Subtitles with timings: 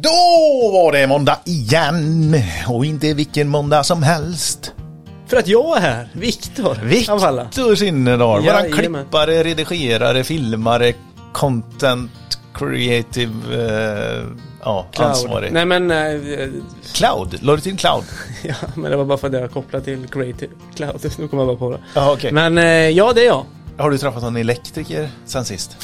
[0.00, 2.34] Då var det måndag igen
[2.68, 4.72] och inte vilken måndag som helst.
[5.26, 6.78] För att jag är här, Viktor.
[6.82, 9.04] Viktor Sinnedahl, våran Jajamän.
[9.04, 10.92] klippare, redigerare, filmare,
[11.32, 12.10] content
[12.54, 14.24] creative, eh,
[14.62, 15.52] ja, ansvarig.
[15.52, 16.48] Nej men, eh,
[16.94, 18.04] Cloud, la du till Cloud?
[18.42, 21.12] ja, men det var bara för att var kopplat till Creative Cloud.
[21.18, 21.82] Nu kommer jag bara på det.
[21.94, 22.32] Ja, okej.
[22.32, 23.44] Men eh, ja, det är jag.
[23.76, 25.76] Har du träffat någon elektriker sen sist?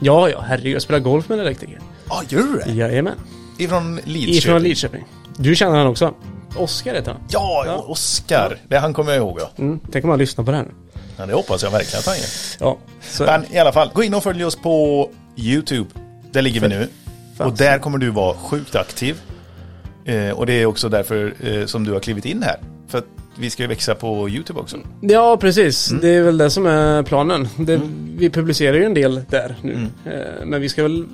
[0.00, 0.74] Ja, ja, herregud.
[0.74, 1.80] Jag spelar golf med en elektriker.
[2.08, 2.72] Ja, gör du det?
[2.72, 3.14] Jajamän.
[3.58, 4.34] Ifrån Lidköping?
[4.38, 5.04] Ifrån Lidköping.
[5.36, 6.14] Du känner han också?
[6.56, 7.20] Oskar heter han.
[7.30, 7.84] Ja, Ja.
[7.88, 8.56] Oskar.
[8.68, 9.50] Det han kommer jag ihåg ja.
[9.58, 10.70] Mm, tänk om han lyssnar på det här nu.
[11.16, 11.26] ja.
[11.26, 12.26] Det hoppas jag verkligen att han gör.
[12.60, 15.90] Ja, så Men i alla fall, gå in och följ oss på YouTube.
[16.32, 16.88] Där ligger vi nu.
[17.38, 19.20] Och där kommer du vara sjukt aktiv.
[20.04, 22.56] Eh, och det är också därför eh, som du har klivit in här.
[22.88, 23.04] För att
[23.38, 24.76] vi ska ju växa på YouTube också.
[25.00, 25.90] Ja, precis.
[25.90, 26.02] Mm.
[26.02, 27.48] Det är väl det som är planen.
[27.56, 27.80] Det,
[28.16, 29.72] Vi publicerar ju en del där nu.
[29.72, 29.86] Mm.
[30.06, 31.04] Eh, Men vi ska väl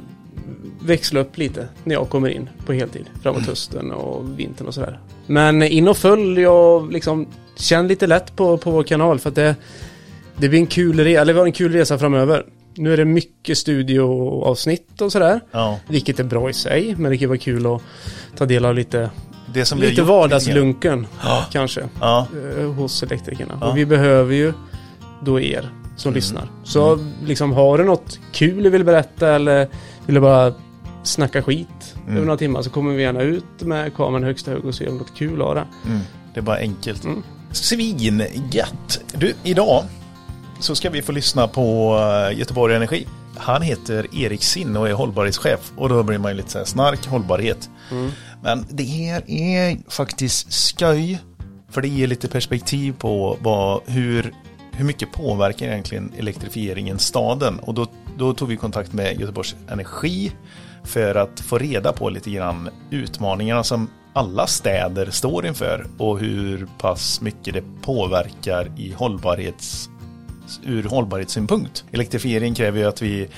[0.85, 3.07] växla upp lite när jag kommer in på heltid.
[3.09, 3.21] Mm.
[3.23, 5.01] Framåt hösten och vintern och sådär.
[5.27, 7.27] Men in och följ och liksom
[7.57, 9.57] känn lite lätt på, på vår kanal för att det,
[10.37, 12.45] det blir en kul resa, eller vi har en kul resa framöver.
[12.77, 15.41] Nu är det mycket studioavsnitt och sådär.
[15.51, 15.79] Ja.
[15.89, 17.83] Vilket är bra i sig, men det kan vara kul att
[18.37, 19.11] ta del av lite,
[19.55, 21.45] Det som lite vardagslunken Ja.
[21.53, 22.27] kanske Ja.
[22.59, 23.59] eh, hos elektrikerna.
[23.61, 23.71] Ja.
[23.71, 24.53] Och vi behöver ju
[25.25, 26.15] då er som Mm.
[26.15, 26.49] lyssnar.
[26.65, 29.69] Så liksom har du något kul du vill berätta eller
[30.07, 30.55] vill du bara
[31.05, 32.17] snacka skit Mm.
[32.17, 34.99] över några timmar så kommer vi gärna ut med kameran högst hög och se om
[34.99, 35.65] något kul har det.
[35.87, 36.01] Mm.
[36.35, 37.05] Det är bara enkelt.
[37.05, 37.23] Mm.
[37.99, 39.01] Svingött!
[39.15, 39.85] Du, idag
[40.61, 41.99] så ska vi få lyssna på
[42.31, 43.07] eh, Göteborg Energi.
[43.37, 45.73] Han heter Erik Sinn och är hållbarhetschef.
[45.77, 47.71] Och då blir man ju lite så här snark, hållbarhet.
[47.91, 48.11] Mm.
[48.43, 51.19] Men det här är faktiskt skoj.
[51.71, 54.35] För det ger lite perspektiv på vad, hur,
[54.73, 57.59] hur mycket påverkar egentligen elektrifieringen staden.
[57.59, 57.87] Och då,
[58.19, 60.33] då tog vi kontakt med Göteborgs Energi
[60.85, 66.69] för att få reda på lite grann utmaningarna som alla städer står inför och hur
[66.79, 69.91] pass mycket det påverkar i hållbarhets,
[70.65, 71.85] ur hållbarhetssynpunkt.
[71.93, 73.29] Elektrifiering kräver ju att vi,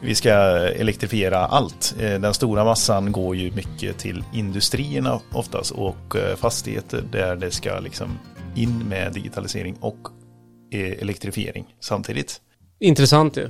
[0.00, 0.32] vi ska
[0.68, 1.94] elektrifiera allt.
[2.00, 7.50] Eh, den stora massan går ju mycket till industrierna oftast och eh, fastigheter där det
[7.50, 8.18] ska liksom
[8.54, 10.08] in med digitalisering och
[10.72, 12.40] eh, elektrifiering samtidigt.
[12.80, 13.48] Intressant ju.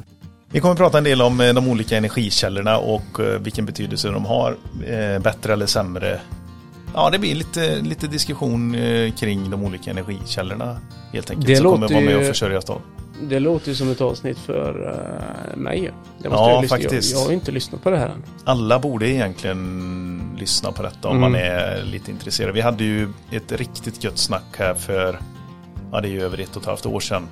[0.50, 4.08] Vi kommer att prata en del om eh, de olika energikällorna och eh, vilken betydelse
[4.08, 4.56] de har.
[4.86, 6.20] eh, Bättre eller sämre.
[6.94, 8.76] Ja, det blir lite, lite diskussion
[9.18, 10.78] kring de olika energikällorna
[11.12, 11.46] helt enkelt.
[11.46, 12.80] Det som kommer vara med och försörjas av.
[13.22, 14.72] Det låter ju som ett avsnitt för
[15.56, 15.90] mig.
[16.22, 17.12] Det Ja, jag, faktiskt.
[17.12, 18.22] Jag, jag har inte lyssnat på det här än.
[18.44, 21.32] Alla borde egentligen lyssna på detta om Mm.
[21.32, 22.54] man är lite intresserad.
[22.54, 25.18] Vi hade ju ett riktigt gött snack här för,
[25.92, 27.26] ja det är ju över ett och ett halvt år sedan.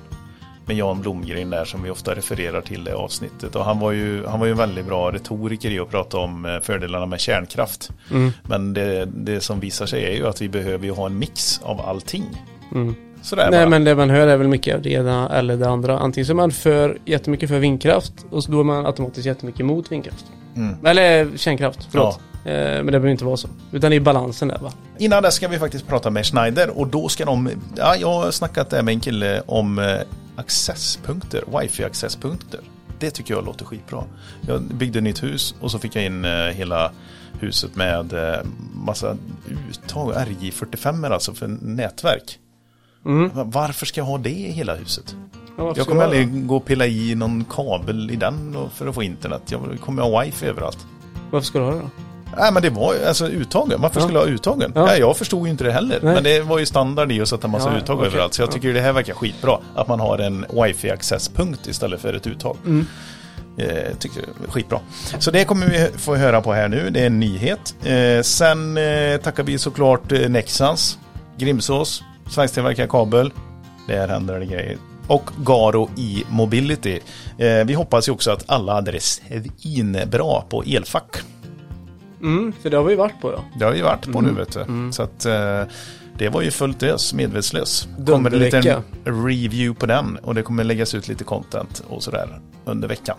[0.67, 3.55] Med Jan Blomgren där som vi ofta refererar till det avsnittet.
[3.55, 6.45] Och han var ju, han var ju en väldigt bra retoriker i att prata om
[6.45, 7.91] eh, fördelarna med kärnkraft.
[8.11, 8.31] Mm.
[8.43, 11.61] Men det, det som visar sig är ju att vi behöver ju ha en mix
[11.63, 12.25] av allting.
[12.75, 12.95] Mm.
[13.21, 13.69] Sådär Nej bara.
[13.69, 15.99] men det man hör är väl mycket av det ena eller det andra.
[15.99, 19.61] Antingen så är man för jättemycket för vindkraft och så då är man automatiskt jättemycket
[19.61, 20.25] emot vindkraft.
[20.55, 20.85] Mm.
[20.85, 22.19] Eller kärnkraft, förlåt.
[22.45, 23.47] Eh, men det behöver inte vara så.
[23.71, 24.71] Utan det är balansen där va.
[24.97, 28.31] Innan det ska vi faktiskt prata med Schneider och då ska de, ja jag har
[28.31, 29.85] snackat med en kille om eh,
[30.37, 32.59] accesspunkter, wifi-accesspunkter.
[32.99, 34.03] Det tycker jag låter skitbra.
[34.47, 36.91] Jag byggde nytt hus och så fick jag in eh, hela
[37.39, 38.39] huset med eh,
[38.73, 39.17] massa
[39.69, 42.39] uttag, RJ45 alltså för nätverk.
[43.05, 43.31] Mm.
[43.33, 45.15] Varför ska jag ha det i hela huset?
[45.57, 49.03] Ja, Jag kommer aldrig gå och pilla i någon kabel i den för att få
[49.03, 49.41] internet.
[49.45, 50.85] Jag kommer ha wifi överallt.
[51.31, 51.89] Varför ska du ha det då?
[52.37, 53.81] Nej men det var ju alltså uttagen.
[53.81, 54.03] Varför Ja.
[54.03, 54.71] skulle jag ha uttagen?
[54.75, 54.87] Ja.
[54.91, 54.97] Ja.
[54.97, 55.99] jag förstod ju inte det heller.
[56.03, 56.13] Nej.
[56.13, 58.07] Men det var ju standard i att sätta massa Ja, uttag okej.
[58.07, 58.33] överallt.
[58.33, 58.51] Så jag Ja.
[58.51, 59.57] tycker det här verkar skitbra.
[59.75, 62.57] Att man har en wifi accesspunkt istället för ett uttag.
[62.65, 62.87] Mm.
[63.57, 64.79] Eh, är skitbra.
[65.19, 66.89] Så det kommer vi få höra på här nu.
[66.89, 67.75] Det är en nyhet.
[67.83, 70.97] Eh, sen eh, tackar vi såklart eh, Nexans,
[71.37, 73.31] Grimsås, svensktillverkad kabel.
[73.87, 74.77] Där händer det grejer.
[75.07, 76.99] Och Garo i Mobility.
[77.37, 79.03] Eh, vi hoppas ju också att alla hade det
[80.11, 81.15] bra på elfack.
[82.21, 83.43] Mm, för det har vi varit på ja.
[83.59, 84.25] Det har vi varit på Mm.
[84.33, 84.61] nu vet du.
[84.61, 84.93] Mm.
[84.93, 85.61] Så att eh,
[86.17, 87.83] det var ju fullt ös, medvetslös.
[87.83, 88.57] kommer en Dundervecka.
[88.57, 88.83] liten
[89.27, 93.15] review på den och det kommer läggas ut lite content och sådär under veckan.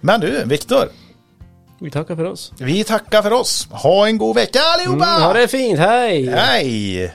[0.00, 0.88] Men du, Viktor.
[1.80, 2.52] Vi tackar för oss.
[2.58, 3.68] Vi tackar för oss.
[3.70, 5.06] Ha en god vecka allihopa!
[5.08, 6.26] Mm, ha det fint, hej!
[6.30, 7.14] Hej!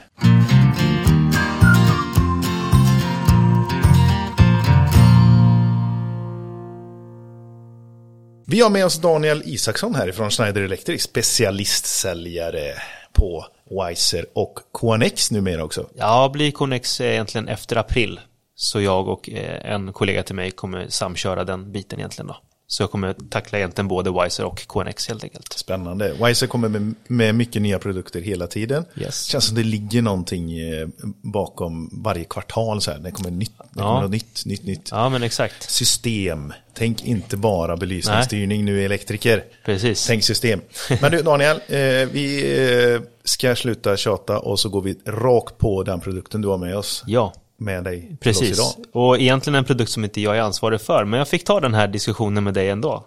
[8.54, 12.74] Vi har med oss Daniel Isaksson härifrån Schneider Electric, specialistsäljare
[13.12, 15.88] på Wiser och Connex numera också.
[15.94, 18.20] Ja, blir Connex egentligen efter april.
[18.54, 22.36] Så jag och eh, en kollega till mig kommer samköra den biten egentligen då.
[22.66, 25.52] Så jag kommer tackla egentligen både Wiser och KNX helt enkelt.
[25.52, 26.14] Spännande.
[26.26, 28.84] Wiser kommer med, med mycket nya produkter hela tiden.
[28.96, 29.24] Yes.
[29.24, 30.88] Känns som det ligger någonting eh,
[31.22, 32.80] bakom varje kvartal.
[32.80, 32.98] Så här.
[32.98, 33.82] Det kommer nytt, det Ja.
[33.86, 34.88] kommer något nytt, nytt, nytt.
[34.90, 35.70] Ja, men exakt.
[35.70, 36.52] System.
[36.74, 39.44] Tänk inte bara belysningsstyrning, nu är elektriker.
[39.64, 40.06] Precis.
[40.06, 40.60] Tänk system.
[41.00, 41.78] Men du Daniel, eh,
[42.12, 46.58] vi eh, ska sluta tjata och så går vi rakt på den produkten du har
[46.58, 47.02] med oss.
[47.06, 48.50] Ja, Med dig precis.
[48.58, 48.72] idag.
[48.92, 51.74] Och egentligen en produkt som inte jag är ansvarig för, men jag fick ta den
[51.74, 53.04] här diskussionen med dig ändå.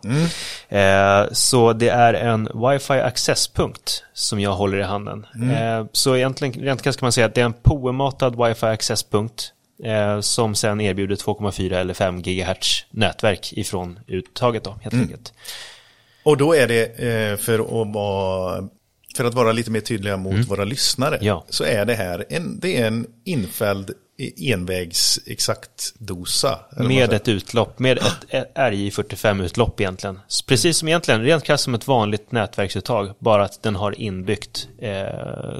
[0.69, 5.25] Eh, så det är en Wi-Fi accesspunkt som jag håller i handen.
[5.51, 9.51] Eh, så egentligen, rent kan man säga att det är en POE-matad Wi-Fi accesspunkt
[9.83, 15.33] eh, som sen erbjuder 2,4 eller 5 GHz nätverk ifrån uttaget då, helt enkelt.
[16.23, 18.67] Och då är det eh, för att vara
[19.17, 21.27] för att vara lite mer tydliga mot våra lyssnare Mm.
[21.27, 21.45] Ja.
[21.49, 23.91] så är det här en, det är en infälld
[24.37, 26.59] envägs exakt dosa.
[26.77, 30.19] Med ett utlopp, med ett, ett RJ45-utlopp egentligen.
[30.45, 35.59] Precis som egentligen, rent krasst som ett vanligt nätverksuttag, bara att den har inbyggt eh,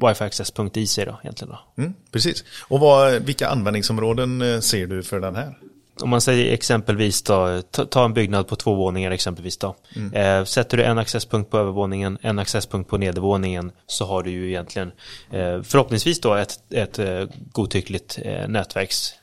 [0.00, 1.82] Wi-Fi access.i i sig då, egentligen då.
[1.82, 2.44] Mm, precis.
[2.68, 5.58] Och vad, vilka användningsområden eh, ser du för den här?
[6.02, 9.76] Om man säger exempelvis då, ta, ta en byggnad på två våningar exempelvis då.
[10.12, 14.48] Eh, sätter du en accesspunkt på övervåningen, en accesspunkt på nedervåningen så har du ju
[14.48, 14.92] egentligen
[15.30, 18.18] eh, förhoppningsvis då ett, ett eh, godtyckligt
[18.48, 19.14] nätverks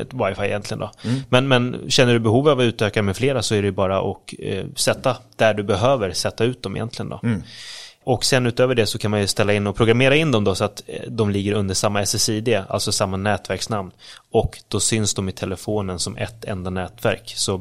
[0.00, 0.90] ett wifi egentligen då.
[1.28, 4.16] Men, men känner du behov av att utöka med flera så är det bara att
[4.76, 7.20] sätta där du behöver sätta ut dem egentligen då.
[8.08, 10.54] Och sen utöver det så kan man ju ställa in och programmera in dem då
[10.54, 13.90] så att eh, de ligger under samma SSID, alltså samma nätverksnamn.
[14.30, 17.32] Och då syns de i telefonen som ett enda nätverk.
[17.36, 17.56] Så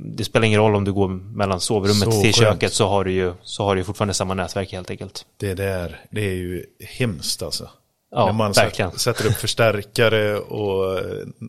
[0.00, 2.36] det spelar ingen roll om du går mellan sovrummet Så till skönt.
[2.36, 5.24] köket så har du ju så har du ju fortfarande samma nätverk helt enkelt.
[5.36, 6.64] Det där, det är ju
[6.98, 7.70] hemskt alltså.
[8.10, 8.90] Ja, När man verkligen.
[8.98, 11.00] sätter, upp förstärkare och,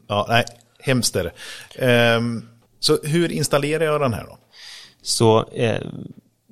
[0.08, 0.46] ja, nej,
[0.80, 1.32] hemskt är det.
[1.86, 2.46] Ehm,
[2.80, 4.38] så hur installerar jag den här då?
[5.02, 5.82] Så eh,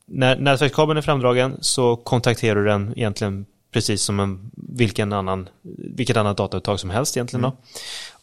[0.08, 6.18] när nätverkskabeln är framdragen så kontakterar du den egentligen precis som en, vilken annan, vilket
[6.18, 7.58] annat datauttag som helst egentligen då.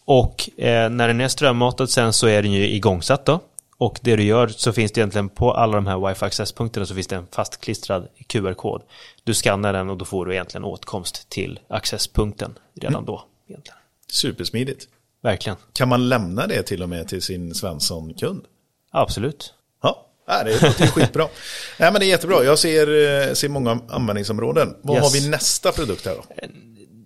[0.05, 3.41] Och eh, när den är strömmatad sen så är den ju igångsatt då.
[3.77, 6.95] Och det du gör så finns det egentligen på alla de här wifi access-punkterna så
[6.95, 8.83] finns det en fastklistrad QR-kod.
[9.25, 13.25] Du skannar den och då får du egentligen åtkomst till accesspunkten redan då.
[13.49, 13.79] Egentligen.
[14.09, 14.89] Supersmidigt.
[15.23, 15.57] Verkligen.
[15.73, 18.45] Kan man lämna det till och med till sin Svensson-kund?
[18.91, 19.55] Absolut.
[20.27, 21.29] Ja, det låter ju skitbra.
[21.79, 22.45] Nej, men det är jättebra.
[22.45, 22.87] Jag ser,
[23.29, 24.75] eh, ser många användningsområden.
[24.83, 25.05] Vad Yes.
[25.05, 26.25] har vi nästa produkt här då?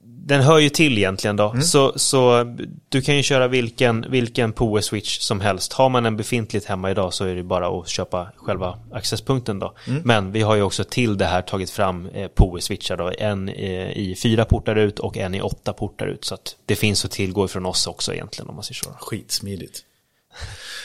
[0.03, 1.49] Den hör ju till egentligen då.
[1.51, 1.63] Mm.
[1.63, 2.45] Så, så
[2.89, 5.73] du kan ju köra vilken, vilken POE-switch som helst.
[5.73, 9.75] Har man en befintligt hemma idag så är det bara att köpa själva accesspunkten då.
[9.87, 10.03] Mm.
[10.05, 13.13] Men vi har ju också till det här tagit fram eh, POE-switchar då.
[13.19, 16.25] En eh, i fyra portar ut och en i åtta portar ut.
[16.25, 18.91] Så att det finns att tillgå från oss också egentligen om man säger så.
[19.01, 19.81] Skitsmidigt.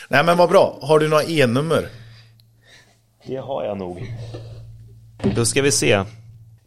[0.07, 0.77] Nej, men vad bra.
[0.81, 1.89] Har du några e-nummer?
[3.25, 4.13] Det har jag nog.
[5.35, 6.03] Då ska vi se.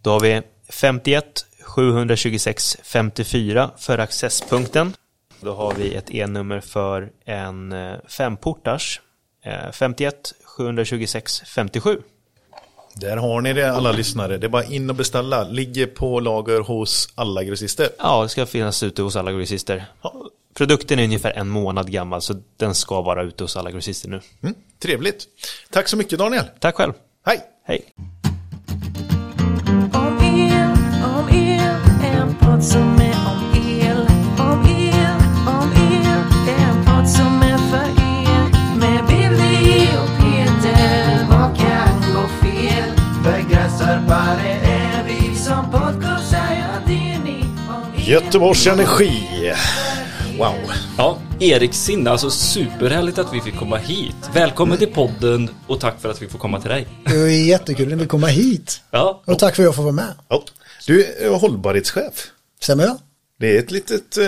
[0.02, 1.24] Då har vi 51
[1.62, 4.94] 726 54 för accesspunkten.
[5.40, 9.00] Då har vi ett e-nummer för en eh, femportars.
[9.44, 10.14] eh, 51
[10.44, 12.02] 726 57.
[12.94, 14.36] Där har ni det alla lyssnare.
[14.38, 15.42] Det är bara in och beställa.
[15.44, 17.88] Ligger på lager hos alla grossister.
[17.98, 19.84] Ja, det ska finnas ute hos alla grossister.
[20.56, 24.20] Produkten är ungefär en månad gammal så den ska vara ute hos alla grossister nu.
[24.42, 25.26] Mm, trevligt.
[25.70, 26.44] Tack så mycket Daniel.
[26.60, 26.92] Tack själv.
[27.26, 27.40] Hej!
[27.64, 27.84] Hej.
[29.92, 30.70] Om el,
[31.04, 34.06] om el, en podd som är om el.
[34.38, 36.22] Om el, om el,
[36.58, 38.76] en podd som är för er.
[38.78, 42.90] Med Billy och Peter, vad kan gå fel?
[43.24, 47.44] Begränsarbare är vi som podcastar, ja det är ni.
[47.68, 49.28] Om el, Göteborgs Energi.
[50.38, 50.54] Wow.
[50.98, 54.16] Ja, Erik Sinne, alltså superhärligt att vi fick komma hit.
[54.34, 56.86] Välkommen till podden och tack för att vi får komma till dig.
[57.04, 58.82] Det är jättekul att vill komma hit.
[58.90, 60.14] Ja, Och tack för att jag får vara med.
[60.28, 60.44] Ja.
[60.86, 62.30] Du är hållbarhetschef.
[62.60, 62.98] Stämmer jag?
[63.38, 64.24] Det är ett litet, eh,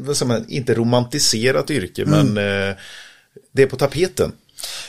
[0.00, 2.76] vad säger man, inte romantiserat yrke, men eh,
[3.52, 4.32] det är på tapeten.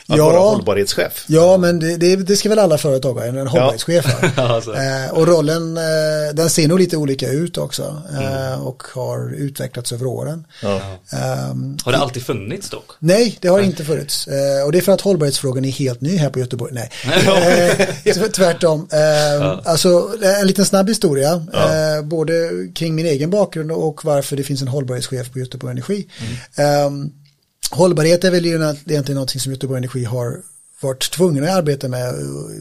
[0.08, 0.26] Att Ja.
[0.26, 1.24] vara hållbarhetschef.
[1.28, 4.06] Ja, men det, det, det ska väl alla företag ha, en hållbarhetschef.
[4.06, 4.44] ha.
[4.56, 4.74] Alltså.
[4.76, 5.84] eh, och rollen, eh,
[6.34, 8.02] den ser nog lite olika ut också.
[8.22, 10.46] Eh, och har utvecklats över åren.
[10.64, 10.82] Ja.
[11.12, 12.92] Ehm, har det alltid funnits dock?
[13.00, 14.28] nej, det har inte funnits.
[14.28, 16.74] Eh, och det är för att hållbarhetsfrågan är helt ny här på Göteborg.
[16.74, 18.88] Nej, eh, tv- tvärtom.
[18.92, 20.10] Eh, Alltså,
[20.42, 21.32] en liten snabb historia.
[21.54, 26.08] Eh, både kring min egen bakgrund och varför det finns en hållbarhetschef på Göteborg Energi.
[26.56, 26.90] Eh,
[27.72, 30.42] hållbarhet är väl egentligen någonting som Göteborg Energi har
[30.80, 32.16] varit tvungna att arbeta med eh,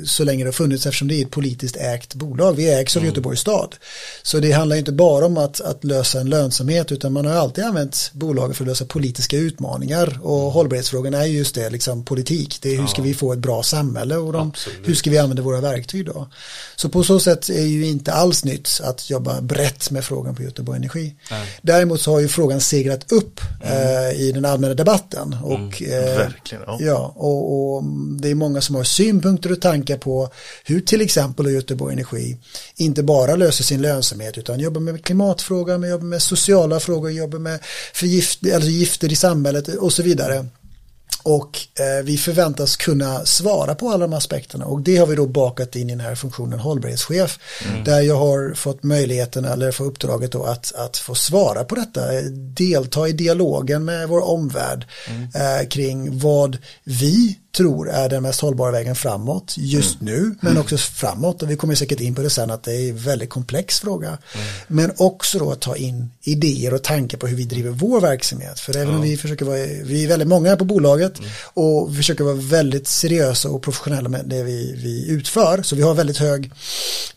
[0.05, 2.53] så länge det har funnits eftersom det är ett politiskt ägt bolag.
[2.53, 3.75] Vi ägs av Göteborgs stad.
[4.23, 7.65] Så det handlar inte bara om att, att lösa en lönsamhet utan man har alltid
[7.65, 12.59] använt bolaget för att lösa politiska utmaningar och hållbarhetsfrågan är just det, liksom politik.
[12.63, 14.53] Det är hur ska vi få ett bra samhälle och de,
[14.85, 16.29] hur ska vi använda våra verktyg då.
[16.77, 20.43] Så på så sätt är ju inte alls nytt att jobba brett med frågan på
[20.43, 21.15] Göteborg Energi.
[21.63, 26.65] Däremot så har ju frågan seglat upp eh, i den allmänna debatten och eh, Verkligen,
[26.67, 26.79] ja.
[26.81, 27.85] Ja, och, och
[28.21, 30.31] det är många som har synpunkter och tankar på
[30.65, 32.37] hur till exempel Göteborg Energi
[32.77, 37.61] inte bara löser sin lönsamhet utan jobbar med klimatfrågan, jobbar med sociala frågor, jobbar med
[37.95, 40.47] förgift, alltså gifter i samhället och så vidare.
[41.27, 45.27] Och eh, vi förväntas kunna svara på alla de aspekterna och det har vi då
[45.27, 47.39] bakat in i den här funktionen hållbarhetschef.
[47.85, 52.19] Där jag har fått möjligheten eller få uppdraget då att, att få svara på detta,
[52.19, 54.87] eh, delta i dialogen med vår omvärld
[55.35, 60.77] eh, kring vad vi tror är den mest hållbara vägen framåt just nu men också
[60.77, 61.43] framåt.
[61.43, 64.19] Och vi kommer säkert in på det sen att det är en väldigt komplex fråga.
[64.69, 68.61] Men också då att ta in idéer och tankar på hur vi driver vår verksamhet.
[68.61, 71.13] För även om vi försöker vara, vi är väldigt många på bolaget
[71.55, 75.63] och vi försöker vara väldigt seriösa och professionella med det vi, vi utför.
[75.63, 76.51] Så vi har väldigt hög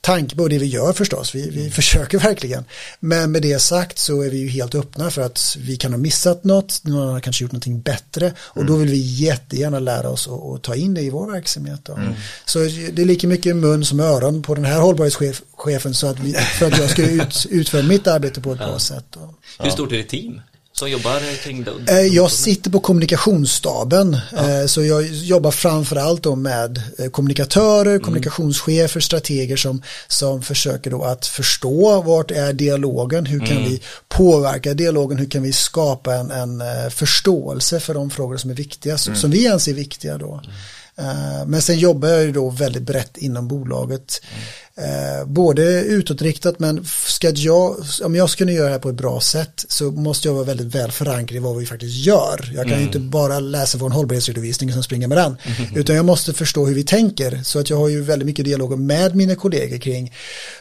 [0.01, 2.65] tanke på det vi gör förstås, vi, vi försöker verkligen.
[2.99, 5.97] Men med det sagt så är vi ju helt öppna för att vi kan ha
[5.97, 8.33] missat något, någon har kanske gjort någonting bättre.
[8.39, 11.79] Och då vill vi jättegärna lära oss och, och ta in det i vår verksamhet.
[11.83, 11.99] Då.
[12.45, 16.33] Så det är lika mycket mun som öron på den här hållbarhetschefen så att vi,
[16.33, 19.05] för att jag ska ut, utföra mitt arbete på ett bra sätt.
[19.09, 19.33] Då.
[19.59, 20.41] Hur stort är ditt team
[20.79, 21.91] som jobbar kring det?
[21.91, 28.99] Eh, Jag sitter på kommunikationsstaben eh, så jag jobbar framförallt då med eh, kommunikatörer, kommunikationschefer,
[28.99, 35.17] strateger som, som försöker då att förstå vart är dialogen, hur kan vi påverka dialogen,
[35.17, 39.31] hur kan vi skapa en, en förståelse för de frågor som är viktiga, som, som
[39.31, 40.41] vi anser viktiga då.
[40.97, 44.21] Eh, Men sen jobbar jag ju då väldigt brett inom bolaget.
[44.81, 48.95] Eh, både utåtriktat men ska jag, om jag ska kunna göra det här på ett
[48.95, 52.51] bra sätt så måste jag vara väldigt väl förankrad i vad vi faktiskt gör.
[52.55, 55.37] Jag kan ju inte bara läsa vår hållbarhetsredovisning som springer med den.
[55.75, 57.41] Utan jag måste förstå hur vi tänker.
[57.43, 60.13] Så att jag har ju väldigt mycket dialoger med mina kollegor kring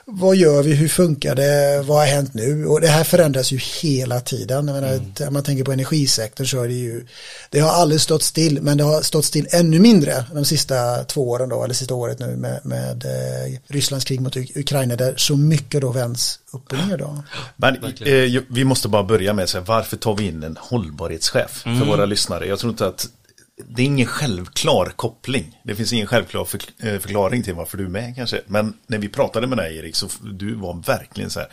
[0.05, 2.67] vad gör vi, hur funkar det, vad har hänt nu?
[2.67, 4.69] Och det här förändras ju hela tiden.
[4.69, 7.07] Jag menar, Om man tänker på energisektorn så är det ju,
[7.51, 11.31] det har aldrig stått still, men det har stått still ännu mindre de sista två
[11.31, 15.15] åren då, eller sista året nu med, med eh, Rysslands krig mot Uk- Ukraina där
[15.17, 17.25] så mycket då vänds upp och ner då.
[17.57, 21.51] Men eh, vi måste bara börja med så här, varför tar vi in en hållbarhetschef
[21.51, 22.47] för våra lyssnare?
[22.47, 23.09] Jag tror inte att
[23.69, 25.61] det är ingen självklar koppling.
[25.65, 28.41] Det finns ingen självklar för, eh, förklaring till varför du är med kanske.
[28.47, 31.49] Men när vi pratade med dig Erik så du var verkligen så här.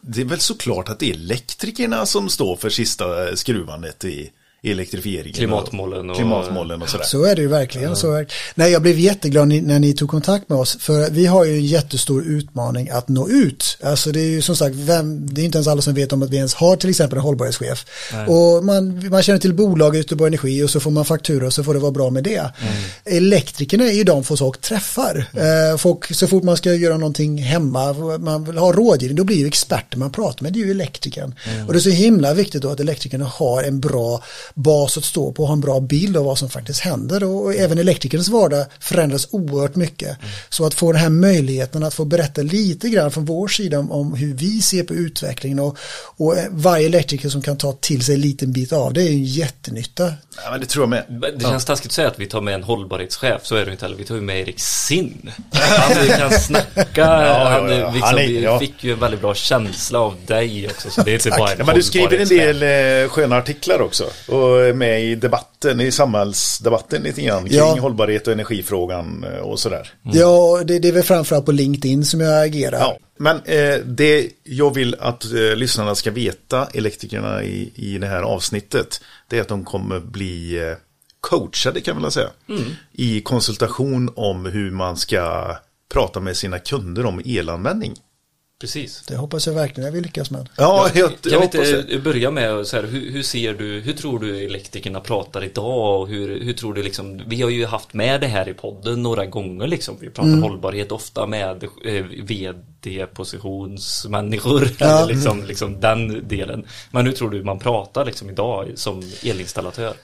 [0.00, 4.30] Det är väl såklart att det är elektrikerna som står för sista skruvandet i
[4.70, 5.32] elektrifieringen.
[5.34, 7.04] Klimatmålen och- klimatmålen och sådär.
[7.04, 7.96] Så är det ju verkligen.
[7.96, 10.76] Så är, nej, jag blev jätteglad ni, när ni tog kontakt med oss.
[10.80, 13.78] För vi har ju en jättestor utmaning att nå ut.
[13.82, 16.22] Alltså det är ju som sagt, vem, det är inte ens alla som vet om
[16.22, 17.86] att vi ens har till exempel en hållbarhetschef.
[18.28, 21.64] Och man, man känner till bolaget Göteborg Energi och så får man faktura och så
[21.64, 22.50] får det vara bra med det.
[23.04, 25.26] Elektrikerna är ju de folk träffar.
[25.32, 29.36] Eh, folk, så fort man ska göra någonting hemma, man vill ha rådgivning, då blir
[29.36, 31.34] ju experter man pratar med, det är ju elektrikern.
[31.66, 34.22] Och det är så himla viktigt då att elektrikerna har en bra
[34.54, 37.24] bas att stå på och har en bra bild av vad som faktiskt händer.
[37.24, 40.16] Och, och även elektrikerns vardag förändras oerhört mycket.
[40.48, 43.92] Så att få den här möjligheten att få berätta lite grann från vår sida om,
[43.92, 45.78] om hur vi ser på utvecklingen och,
[46.16, 49.08] och eh, varje elektriker som kan ta till sig en liten bit av det är
[49.08, 50.12] ju en jättenytta.
[50.44, 51.32] Ja, men det tror jag med.
[51.38, 53.84] Det känns taskigt att säga att vi tar med en hållbarhetschef, så är det inte
[53.84, 53.96] heller.
[53.96, 55.30] Vi tar ju med Erik Sinn.
[55.52, 57.90] Han kan snacka, ja, han, ja.
[57.90, 58.58] Liksom, Han är- vi ja.
[58.58, 60.90] fick ju en väldigt bra känsla av dig också.
[60.90, 62.62] Så det är inte bara en Ja, men du skriver en del
[63.02, 64.04] eh, sköna artiklar också.
[64.28, 64.43] Och
[64.74, 67.44] med i debatten, i samhällsdebatten lite grann.
[67.48, 67.76] Kring Ja.
[67.80, 69.92] hållbarhet och energifrågan eh, och sådär.
[70.02, 72.78] Ja, det, det är väl framförallt på LinkedIn som jag agerar.
[72.78, 78.06] Ja, men eh, det jag vill att eh, lyssnarna ska veta, elektrikerna i, i det
[78.06, 80.76] här avsnittet, det är att de kommer bli eh,
[81.20, 82.30] coachade kan man väl säga.
[82.92, 85.56] I konsultation om hur man ska
[85.92, 87.94] prata med sina kunder om elanvändning.
[88.60, 89.02] Precis.
[89.08, 90.48] Det hoppas jag verkligen jag vill lyckas med.
[90.56, 91.78] Ja, jag, Kan jag vi hoppas det.
[91.80, 96.00] inte börja med så här, hur, hur ser du, hur tror du elektrikerna pratar idag
[96.00, 99.02] och hur, hur tror du liksom, vi har ju haft med det här i podden
[99.02, 104.98] några gånger liksom, vi pratar hållbarhet ofta med eh, vd-positionsmänniskor, Ja.
[105.02, 106.66] eller liksom, liksom den delen.
[106.90, 109.94] Men hur tror du man pratar liksom idag som elinstallatör?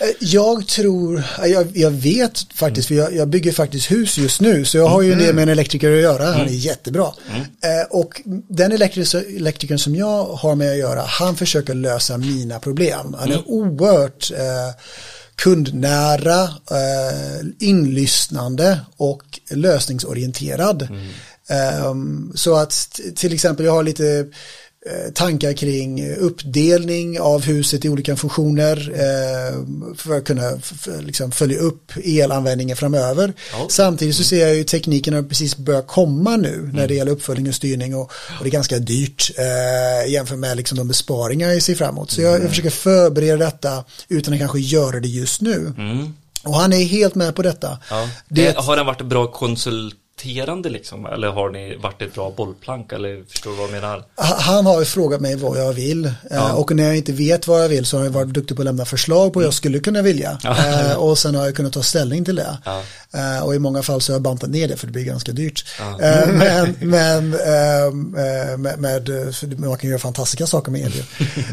[0.00, 4.40] Eh, Jag tror, eh, jag, jag vet faktiskt, för jag, jag bygger faktiskt hus just
[4.40, 7.12] nu, så jag har ju en del med en elektriker att göra, han är jättebra.
[7.64, 12.60] Eh, och den elektriker, elektrikern som jag har med att göra, han försöker lösa mina
[12.60, 13.14] problem.
[13.18, 14.80] Han är oerhört eh,
[15.36, 20.88] kundnära, eh, inlyssnande och lösningsorienterad.
[21.48, 24.24] Ehm, så att till exempel jag har lite eh,
[25.14, 29.58] tankar kring uppdelning av huset i olika funktioner eh,
[29.96, 30.58] för att kunna
[31.00, 33.32] liksom följa upp elanvändningen framöver.
[33.68, 37.48] Samtidigt så ser jag ju tekniken har precis börjat komma nu när det gäller uppföljning
[37.48, 38.02] och styrning och,
[38.38, 42.10] och det är ganska dyrt eh, jämfört med liksom de besparingar jag ser framåt.
[42.10, 45.72] Så jag, jag försöker förbereda detta utan att kanske göra det just nu.
[46.42, 47.78] Och han är helt med på detta.
[47.90, 48.08] Ja.
[48.28, 49.26] Det- Eh, Har den varit bra
[50.16, 51.06] konsulterande liksom?
[51.06, 52.92] Eller har ni varit ett bra bollplank?
[52.92, 53.96] Eller förstår du vad jag menar?
[54.16, 57.46] Ha- Han har ju frågat mig vad jag vill eh, och när jag inte vet
[57.46, 59.54] vad jag vill så har jag varit duktig på att lämna förslag på vad jag
[59.54, 62.82] skulle kunna vilja Eh, och sen har jag kunnat ta ställning till det Ja.
[63.14, 65.32] Eh, och i många fall så har jag bantat ner det för det blir ganska
[65.32, 65.64] dyrt
[66.32, 69.10] men, men ehm, eh, med, med,
[69.58, 70.92] man kan göra fantastiska saker med el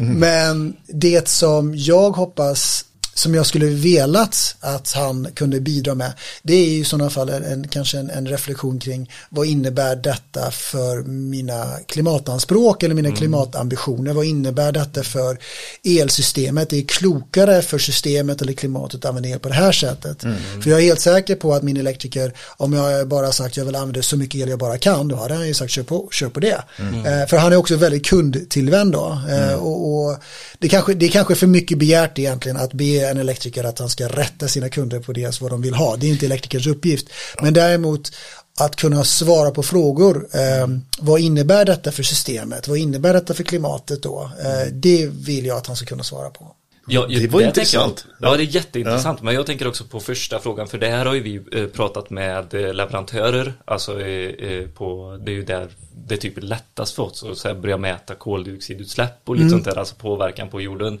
[0.00, 6.54] men det som jag hoppas som jag skulle velat att han kunde bidra med det
[6.54, 11.02] är ju i sådana fall en, kanske en, en reflektion kring vad innebär detta för
[11.02, 14.12] mina klimatanspråk eller mina klimatambitioner?
[14.12, 15.38] Vad innebär detta för
[15.84, 16.70] elsystemet?
[16.70, 20.20] Det är klokare för systemet eller klimatet att använda el på det här sättet.
[20.62, 23.76] För jag är helt säker på att min elektriker om jag bara sagt jag vill
[23.76, 26.28] använda så mycket el jag bara kan då hade han ju sagt kör på, kör
[26.28, 26.62] på det.
[27.06, 29.18] Eh, för han är också väldigt kundtillvänd då.
[29.30, 30.16] Eh, och, och
[30.58, 33.88] det, kanske, det är kanske för mycket begärt egentligen att be en elektriker att han
[33.88, 35.96] ska rätta sina kunder på det vad de vill ha.
[35.96, 37.08] Det är inte elektrikers uppgift.
[37.42, 38.12] Men däremot
[38.58, 40.28] att kunna svara på frågor.
[40.32, 40.66] Eh,
[40.98, 42.68] vad innebär detta för systemet?
[42.68, 44.30] Vad innebär detta för klimatet då?
[44.40, 46.56] Eh, det vill jag att han ska kunna svara på.
[46.86, 48.06] Ja, Det var tänker intressant.
[48.20, 49.22] Jag, ja, det är jätteintressant.
[49.22, 50.68] Men jag tänker också på första frågan.
[50.68, 53.52] För det här har ju vi eh, pratat med eh, leverantörer.
[53.64, 55.68] Alltså eh, på, det är ju där
[56.06, 59.78] det är typ lättast för oss att börja mäta koldioxidutsläpp och lite sånt där.
[59.78, 60.98] Alltså påverkan på jorden.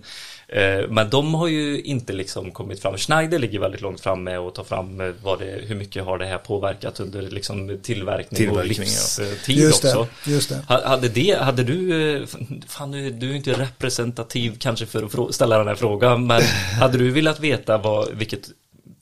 [0.54, 2.96] Eh, men de har ju inte liksom kommit fram.
[2.96, 6.18] Schneider ligger väldigt långt fram med att ta fram eh, vad det, hur mycket har
[6.18, 9.24] det här påverkat under liksom tillverkning, och Tillverkning, ja.
[9.24, 10.30] livstid Just det, också.
[10.30, 10.58] just det.
[10.68, 12.26] Ha- Hade, det, hade du, eh,
[12.68, 16.42] fan du är inte representativ kanske för att ställa den här frågan, men
[16.80, 18.48] hade du velat veta vad, vilket,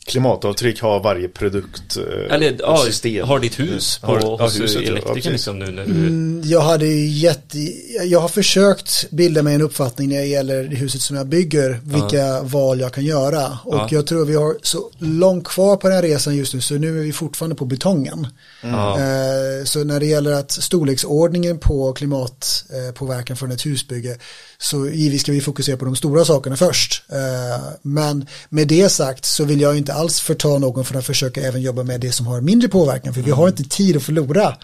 [0.07, 3.29] Klimatavtryck har varje produkt eh, eller ja, system.
[3.29, 4.81] har ditt hus på, Har- ja, hos huset, ja.
[4.83, 5.33] Ja, elektrikern precis.
[5.33, 7.59] liksom nu när du, Mm, Jag hade ju jätte,
[8.05, 11.81] jag har försökt bilda mig en uppfattning när det gäller det huset som jag bygger,
[11.85, 13.59] vilka val jag kan göra.
[13.65, 13.89] Och Ja.
[13.91, 17.03] jag tror vi har så långt kvar på den resan just nu, så nu är
[17.05, 18.27] vi fortfarande på betongen.
[18.63, 24.17] ja, Eh, Så när det gäller att storleksordningen på klimatpåverkan från ett husbygge
[24.59, 27.03] så givetvis ska vi fokusera på de stora sakerna först.
[27.13, 31.41] Eh, Men med det sagt så vill jag inte alls förta någon för att försöka
[31.41, 34.57] även jobba med det som har mindre påverkan för vi har inte tid att förlora.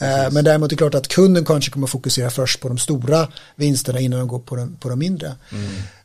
[0.00, 3.28] Eh, Men däremot är det klart att kunden kanske kommer fokusera först på de stora
[3.56, 5.34] vinsterna innan de går på de, på de mindre.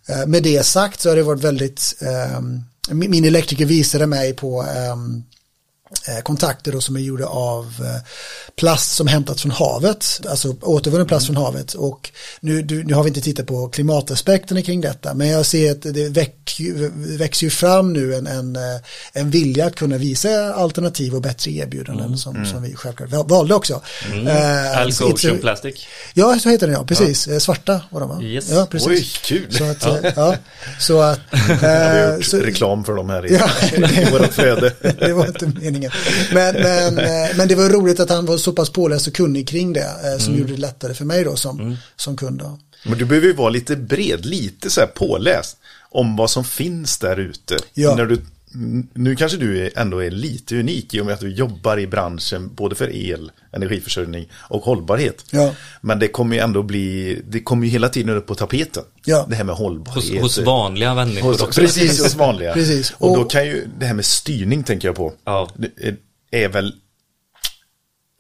[0.08, 4.62] Eh, Med det sagt så har det varit väldigt, ehm, min elektriker visade mig på
[4.64, 4.96] eh,
[6.24, 8.02] kontakter då som är gjorda av eh,
[8.56, 13.04] plast som hämtats från havet, alltså återvunnen plast från havet och nu, du, nu har
[13.04, 16.58] vi inte tittat på klimataspekterna kring detta men jag ser att det väck,
[17.18, 18.62] växer ju fram nu en, en, eh,
[19.14, 23.56] en vilja att kunna visa alternativ och bättre erbjudanden som, som vi självklart val- valde
[23.56, 23.82] också.
[24.28, 25.86] Eh, Alco it's a- Ocean Plastic.
[26.14, 27.28] Ja, så heter den ja, precis.
[27.28, 28.22] Eh, Svarta var de va?
[28.22, 28.50] Yes.
[28.52, 28.88] Ja, precis.
[28.90, 29.54] Oj, kul.
[29.54, 30.36] Så att, eh, ja,
[30.80, 31.20] så att...
[31.32, 33.50] Jag har eh, gjort så- reklam för dem här i, Ja.
[34.02, 34.74] i vårt flöde.
[35.00, 35.85] det var inte meningen.
[36.34, 39.48] Men, men, eh, men det var roligt att han var så pass påläst och kunnig
[39.48, 42.40] kring det eh, som gjorde det lättare för mig då som, som kund.
[42.40, 42.60] Då.
[42.84, 45.58] Men du behöver ju vara lite bred, lite så här påläst
[45.90, 47.58] om vad som finns där ute.
[47.74, 47.96] Ja.
[47.96, 48.22] När du,
[48.94, 52.56] nu kanske du ändå är lite unik i och med att du jobbar i branschen
[52.56, 55.26] både för el, energiförsörjning och hållbarhet.
[55.32, 55.56] Ja.
[55.82, 58.84] Men det kommer ju ändå bli, det kommer ju hela tiden upp på tapeten.
[59.06, 59.26] Ja.
[59.30, 60.22] Det här med Hos, hållbarhet.
[60.22, 61.62] hos vanliga människor Hos, också.
[61.62, 62.54] precis, hos vanliga.
[62.54, 62.94] Precis.
[62.98, 65.14] Och, då Och- kan ju det här med styrning tänker jag på.
[65.24, 65.50] Ja.
[65.78, 65.98] Är-
[66.32, 66.74] är väl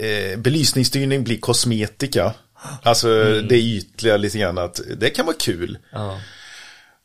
[0.03, 2.33] eh, belysningsstyrning blir kosmetika.
[2.83, 3.07] Alltså
[3.49, 5.77] det ytliga lite grann att det kan vara kul.
[5.91, 6.19] Ja.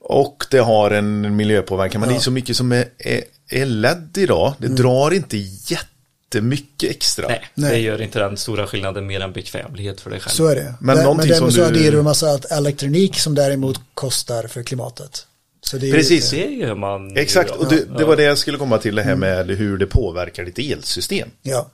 [0.00, 2.00] Och det har en miljöpåverkan.
[2.00, 4.54] Men det är så mycket som är, är, är LED idag.
[4.58, 7.28] Det drar inte jättemycket extra.
[7.28, 7.70] Nej, Nej.
[7.70, 10.30] det gör inte den stora skillnaden mer än bekvämlighet för dig själv.
[10.32, 10.74] Så är det.
[10.80, 14.46] Men men någonting däremot som så du- adderar du en massa elektronik som däremot kostar
[14.46, 15.26] för klimatet.
[15.62, 16.30] Så det är Precis.
[16.30, 19.16] Det gör man Exakt, och det, det var det jag skulle komma till det här
[19.16, 21.28] med hur det påverkar ditt elsystem.
[21.42, 21.70] Ja.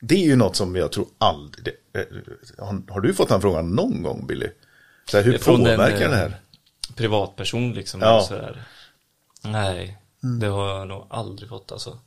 [0.00, 1.64] Det är ju något som jag tror aldrig...
[1.64, 2.06] det- eh,
[2.66, 4.46] Har, har du fått den frågan någon gång Billy?
[5.10, 6.36] Så här, hur Från påverkar eh, det här?
[6.96, 8.00] Privatperson liksom.
[8.00, 8.24] Ja.
[8.28, 8.64] Sådär.
[9.44, 9.96] Nej,
[10.40, 11.98] det har jag nog aldrig fått alltså.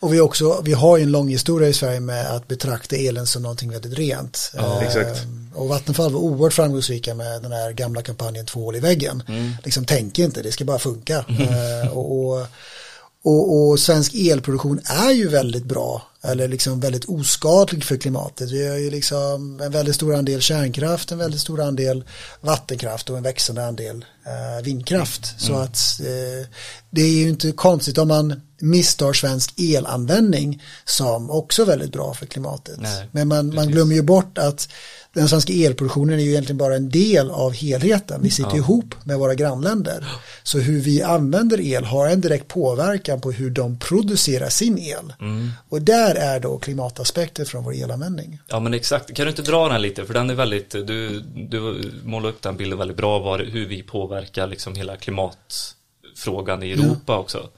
[0.00, 3.26] Och vi, också, vi har ju en lång historia i Sverige med att betrakta elen
[3.26, 4.52] som någonting väldigt rent.
[4.54, 5.22] Ja, Eh, exakt.
[5.54, 9.22] Och Vattenfall var oerhört framgångsrika med den här gamla kampanjen Två hål i väggen.
[9.64, 11.24] Liksom tänk inte, det ska bara funka.
[11.28, 12.46] Eh, och, och,
[13.24, 18.50] och, och svensk elproduktion är ju väldigt bra, eller liksom väldigt oskadlig för klimatet.
[18.50, 22.04] Vi har ju liksom en väldigt stor andel kärnkraft, en väldigt stor andel
[22.40, 25.34] vattenkraft och en växande andel eh, vindkraft.
[25.38, 26.48] Så att eh,
[26.90, 32.26] det är ju inte konstigt om man misstar svensk elanvändning som också väldigt bra för
[32.26, 32.80] klimatet.
[32.80, 34.68] Nej, Men man, man glömmer ju bort att
[35.16, 38.22] den svenska elproduktionen är ju egentligen bara en del av helheten.
[38.22, 40.04] Vi sitter ihop med våra grannländer.
[40.42, 45.12] Så hur vi använder el har en direkt påverkan på hur de producerar sin el.
[45.20, 45.50] Mm.
[45.68, 48.38] Och där är då klimataspekter från vår elanvändning.
[48.48, 50.04] Ja men exakt, kan du inte dra den här lite?
[50.04, 53.82] För den är väldigt, du, du målar upp den bilden väldigt bra, var, hur vi
[53.82, 57.48] påverkar liksom hela klimatfrågan i Europa också.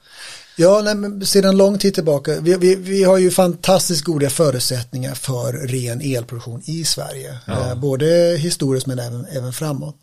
[0.61, 5.15] Ja, nej, men sedan lång tid tillbaka, vi, vi, vi har ju fantastiskt goda förutsättningar
[5.15, 7.37] för ren elproduktion i Sverige.
[7.47, 9.95] Eh, både historiskt men även, även framåt.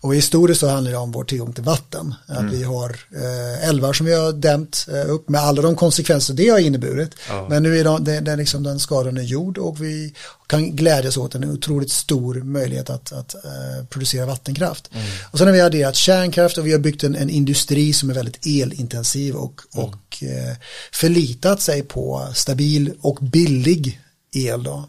[0.00, 2.14] Och historiskt så handlar det om vår tillgång till vatten.
[2.26, 6.34] Att vi har eh, älvar som vi har dämt eh, upp med alla de konsekvenser
[6.34, 7.14] det har inneburit.
[7.28, 7.46] Ja.
[7.48, 10.14] Men nu är de, det, det liksom den skadan är gjord och vi
[10.50, 14.90] kan glädjas åt en otroligt stor möjlighet att, att eh, producera vattenkraft.
[15.30, 18.14] Och sen har vi adderat kärnkraft och vi har byggt en, en industri som är
[18.14, 20.56] väldigt elintensiv och, och eh,
[20.92, 24.00] förlitat sig på stabil och billig
[24.32, 24.62] el.
[24.62, 24.88] Då.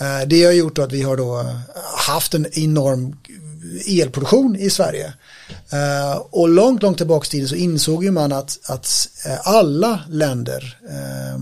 [0.00, 1.56] Eh, det har gjort att vi har då
[1.96, 3.16] haft en enorm
[3.86, 5.12] elproduktion i Sverige.
[5.70, 9.08] Eh, och långt, långt tillbaka i tiden så insåg ju man att, att
[9.44, 11.38] alla länder eh,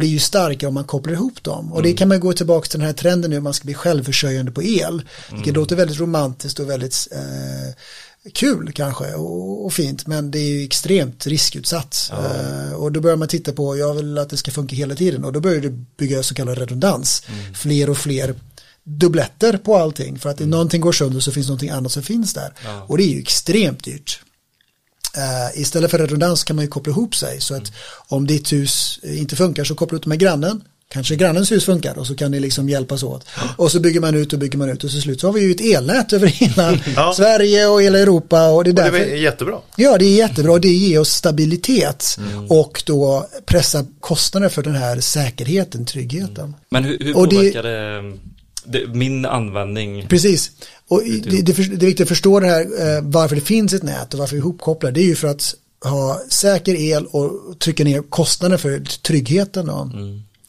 [0.00, 1.72] blir ju starkare om man kopplar ihop dem.
[1.72, 3.74] Och det kan man gå tillbaka till den här trenden nu, att man ska bli
[3.74, 5.02] självförsörjande på el.
[5.32, 7.74] Vilket låter väldigt romantiskt och väldigt eh,
[8.34, 12.12] kul kanske och, och fint men det är ju extremt riskutsatt.
[12.12, 15.24] Eh, och då börjar man titta på, jag vill att det ska funka hela tiden
[15.24, 17.22] och då börjar det bygga så kallad redundans.
[17.54, 18.34] Fler och fler
[18.84, 20.50] dubbletter på allting för att mm.
[20.50, 22.52] någonting går sönder så finns någonting annat som finns där.
[22.86, 24.20] Och det är ju extremt dyrt.
[25.16, 27.72] Uh, istället för redundans kan man ju koppla ihop sig så att
[28.08, 31.98] om ditt hus inte funkar så kopplar du ut med grannen kanske grannens hus funkar
[31.98, 33.26] och så kan ni liksom hjälpas åt.
[33.56, 35.40] Och så bygger man ut och bygger man ut och så slut så har vi
[35.40, 37.12] ju ett elnät över hela Ja.
[37.16, 39.58] Sverige och hela Europa och det är Och det är jättebra.
[39.76, 42.18] Ja, det är jättebra det ger oss stabilitet
[42.48, 46.54] och då pressa kostnader för den här säkerheten, tryggheten.
[46.70, 48.02] Men hur, hur Och det- påverkar det,
[48.64, 50.06] det min användning?
[50.08, 50.50] Precis.
[50.88, 53.82] Och det, det, det är viktigt att förstå det här eh, varför det finns ett
[53.82, 54.94] nät och varför vi är ihopkopplade.
[54.94, 59.66] Det är ju för att ha säker el och trycka ner kostnader för tryggheten.
[59.66, 59.90] Då.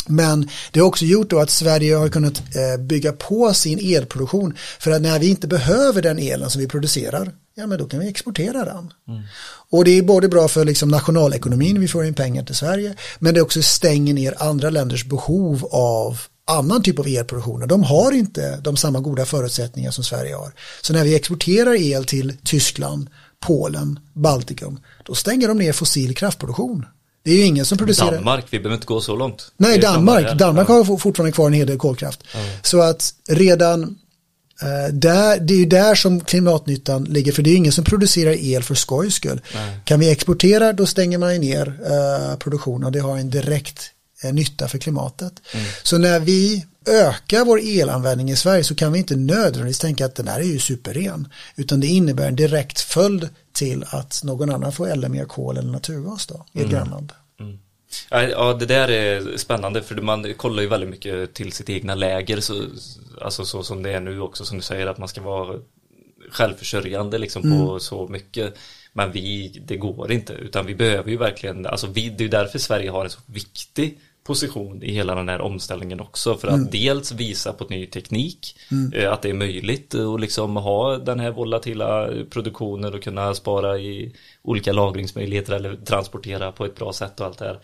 [0.07, 4.53] Men det har också gjort då att Sverige har kunnat eh, bygga på sin elproduktion
[4.79, 7.99] för att när vi inte behöver den elen som vi producerar, ja men då kan
[7.99, 8.93] vi exportera den.
[9.69, 13.33] Och det är både bra för liksom nationalekonomin, vi får in pengar till Sverige, men
[13.33, 16.21] det också stänger ner andra länders behov av
[16.51, 17.61] annan typ av elproduktion.
[17.61, 20.53] Och De har inte de samma goda förutsättningar som Sverige har.
[20.81, 23.09] Så när vi exporterar el till Tyskland,
[23.39, 26.85] Polen, Baltikum, då stänger de ner fossil kraftproduktion.
[27.23, 28.11] Det är ju ingen som producerar.
[28.11, 29.51] Danmark, vi behöver inte gå så långt.
[29.57, 30.37] Nej, Danmark.
[30.37, 32.23] Danmark har fortfarande kvar en hel del kolkraft.
[32.61, 33.83] Så att redan
[34.61, 37.83] eh, där, det är ju där som klimatnyttan ligger, för det är ju ingen som
[37.83, 39.41] producerar el för skojs skull.
[39.85, 43.91] Kan vi exportera, då stänger man ju ner eh, produktionen och det har en direkt
[44.23, 45.33] nytta för klimatet.
[45.83, 50.15] Så när vi ökar vår elanvändning i Sverige så kan vi inte nödvändigtvis tänka att
[50.15, 54.71] den här är ju superren, utan det innebär en direkt följd till att någon annan
[54.71, 57.11] får elda mer kol eller naturgas då, i ett grannland.
[57.11, 57.17] Ja,
[58.09, 62.39] Ja, det där är spännande för man kollar ju väldigt mycket till sitt egna läger.
[62.39, 62.65] Så,
[63.21, 65.59] alltså så som det är nu också som du säger att man ska vara
[66.31, 68.53] självförsörjande liksom på så mycket.
[68.93, 72.29] Men vi, det går inte utan vi behöver ju verkligen, alltså vi, det är ju
[72.29, 76.37] därför Sverige har en så viktig position i hela den här omställningen också.
[76.37, 78.55] För att dels visa på ny teknik
[78.93, 83.77] eh, att det är möjligt att liksom ha den här volatila produktionen och kunna spara
[83.77, 87.59] i olika lagringsmöjligheter eller transportera på ett bra sätt och allt det här.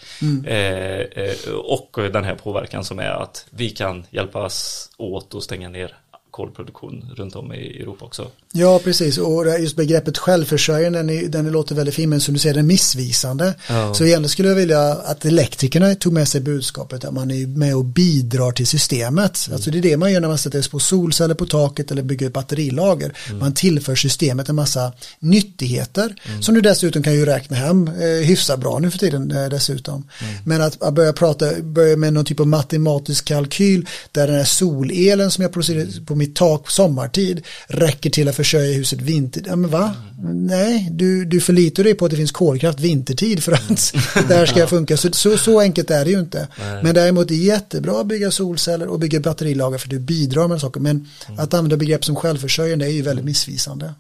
[0.46, 5.70] Eh, eh, och den här påverkan som är att vi kan hjälpas åt och stänga
[5.70, 5.96] ner
[6.38, 8.28] kolproduktion runt om i Europa också.
[8.52, 9.17] Ja, precis.
[9.17, 12.67] Och just begreppet självförsörjande, den, den låter väldigt fin, men som du säger, den är
[12.67, 13.54] missvisande.
[13.69, 13.93] Ja.
[13.93, 17.76] Så egentligen skulle jag vilja att elektrikerna tog med sig budskapet att man är med
[17.76, 19.50] och bidrar till systemet.
[19.54, 22.04] Alltså det är det man gör när man sätter sig på solceller på taket eller
[22.04, 23.17] bygger ett batterilager.
[23.39, 28.60] Man tillför systemet en massa nyttigheter som du dessutom kan ju räkna hem eh, hyfsat
[28.60, 30.08] bra nu för tiden eh, dessutom.
[30.45, 34.43] Men att, att börja prata, börja med någon typ av matematisk kalkyl där den här
[34.43, 39.44] solelen som jag producerar på mitt ditt tak sommartid räcker till att försörja huset vinter.
[39.46, 39.96] Ja men va?
[40.34, 43.94] Nej, du, du förlitar dig på att det finns kolkraft vintertid för att
[44.28, 44.98] det här ska funka.
[44.98, 46.48] Så, så, så enkelt är det ju inte.
[46.84, 50.62] Men däremot är det jättebra att bygga solceller och bygga batterilager för du bidrar med
[50.62, 50.80] saker.
[50.80, 53.94] Men att använda begrepp som självförsörjande är ju väldigt missvisande.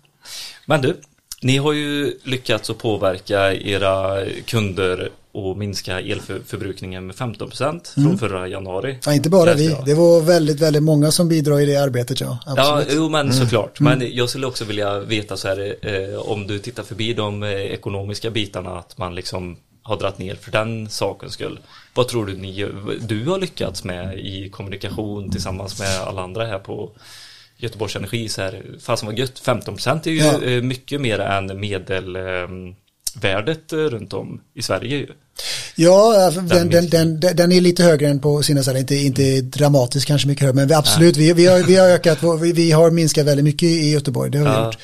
[0.65, 0.97] Men du,
[1.41, 8.47] ni har ju lyckats att påverka era kunder och minska elförbrukningen med 15% från förra
[8.47, 8.97] januari.
[9.05, 12.39] Ja, inte bara vi, det var väldigt, väldigt många som bidrar i det arbetet ja.
[12.45, 13.79] Ja, jo men såklart.
[13.79, 17.49] Men jag skulle också vilja veta så här, eh, om du tittar förbi de eh,
[17.49, 21.59] ekonomiska bitarna, att man liksom har dratt ner för den sakens skull.
[21.93, 22.67] Vad tror du ni,
[22.99, 26.91] du har lyckats med i kommunikation tillsammans med alla andra här på
[27.57, 30.43] Göteborgs Energi så här, fasen vad gött, 15% är ju Ja.
[30.43, 35.07] eh, mycket mer än medelvärdet eh, runt om i Sverige ju.
[35.75, 39.41] Ja, alltså, den, den, den, den är lite högre än på sina ställen, inte, inte
[39.41, 43.25] dramatiskt kanske mycket högre, men absolut, vi, vi, har, vi har ökat, vi, har minskat
[43.25, 44.77] väldigt mycket i Göteborg, det har vi gjort.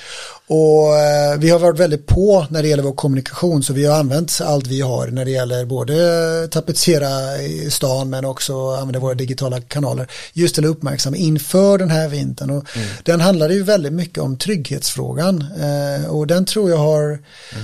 [0.48, 4.00] Och eh, vi har varit väldigt på när det gäller vår kommunikation, så vi har
[4.00, 9.14] använt allt vi har när det gäller både tapetsera i stan men också använda våra
[9.14, 12.50] digitala kanaler, just till att uppmärksamma inför den här vintern.
[12.50, 12.68] Och
[13.04, 17.20] Den handlade ju väldigt mycket om trygghetsfrågan eh, och den tror jag har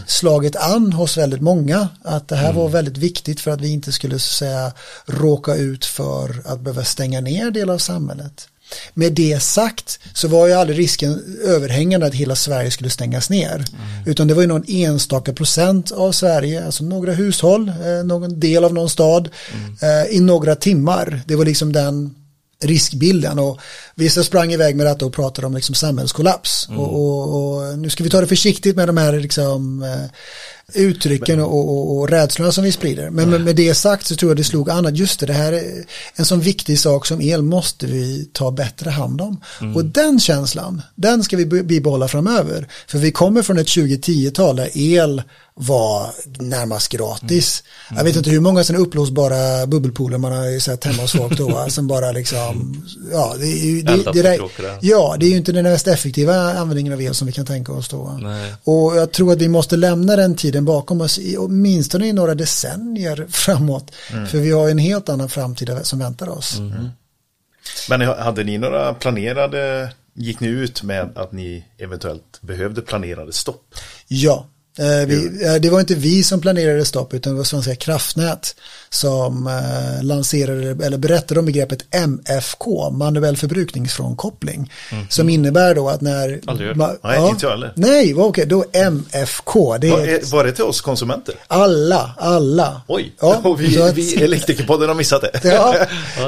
[0.07, 3.91] slagit an hos väldigt många, att det här var väldigt viktigt för att vi inte
[3.91, 4.71] skulle så säga
[5.05, 8.47] råka ut för att behöva stänga ner delar av samhället.
[8.93, 13.65] Med det sagt så var ju aldrig risken överhängande att hela Sverige skulle stängas ner.
[14.05, 18.63] Utan det var ju någon enstaka procent av Sverige, alltså några hushåll, eh, någon del
[18.63, 19.29] av någon stad
[19.81, 21.21] eh, i några timmar.
[21.25, 22.15] Det var liksom den
[22.63, 23.59] riskbilden och
[23.99, 26.67] vissa sprang iväg med detta och pratade om liksom samhällskollaps.
[26.77, 30.05] Och, och, och nu ska vi ta det försiktigt med de här liksom, eh,
[30.73, 33.09] uttrycken och, och, och rädslorna som vi sprider.
[33.09, 35.33] Men med, med det sagt så tror jag det slog an att just det, det
[35.33, 35.63] här är
[36.15, 39.41] en sån viktig sak som el måste vi ta bättre hand om.
[39.75, 42.67] Och den känslan, den ska vi be- bibehålla framöver.
[42.87, 45.21] För vi kommer från ett 2010-tal där el
[45.61, 46.09] var
[46.39, 47.63] närmast gratis.
[47.97, 51.37] Jag vet inte hur många sådana upplåsbara bubbelpooler man har ju sett hemma hos folk
[51.37, 54.39] då, som bara liksom, ja, det är det, det där,
[54.81, 57.73] ja, det är ju inte den mest effektiva användningen av el som vi kan tänka
[57.73, 58.19] oss då.
[58.21, 58.53] Nej.
[58.63, 62.35] Och jag tror att vi måste lämna den tiden bakom oss, i, åtminstone i några
[62.35, 63.91] decennier framåt.
[64.31, 66.59] För vi har en helt annan framtid som väntar oss.
[67.89, 73.75] Men hade ni några planerade, gick ni ut med att ni eventuellt behövde planerade stopp?
[74.07, 74.45] Ja,
[75.07, 78.55] vi, eh, det var inte vi som planerade stopp utan det var Svenska kraftnät
[78.89, 84.71] som eh, lanserade eller berättade om begreppet MFK, manuell förbrukningsfrånkoppling.
[85.09, 86.39] Som innebär då att när...
[86.47, 87.73] Aldrig ma- Nej, inte jag heller.
[87.75, 91.35] Nej, okej, då MFK, det Var, är var det till oss konsumenter?
[91.47, 92.81] alla, alla.
[92.87, 95.39] Oj, Ja, och vi, att- vi Elektrikerpodden har missat det.
[95.49, 95.75] Ja,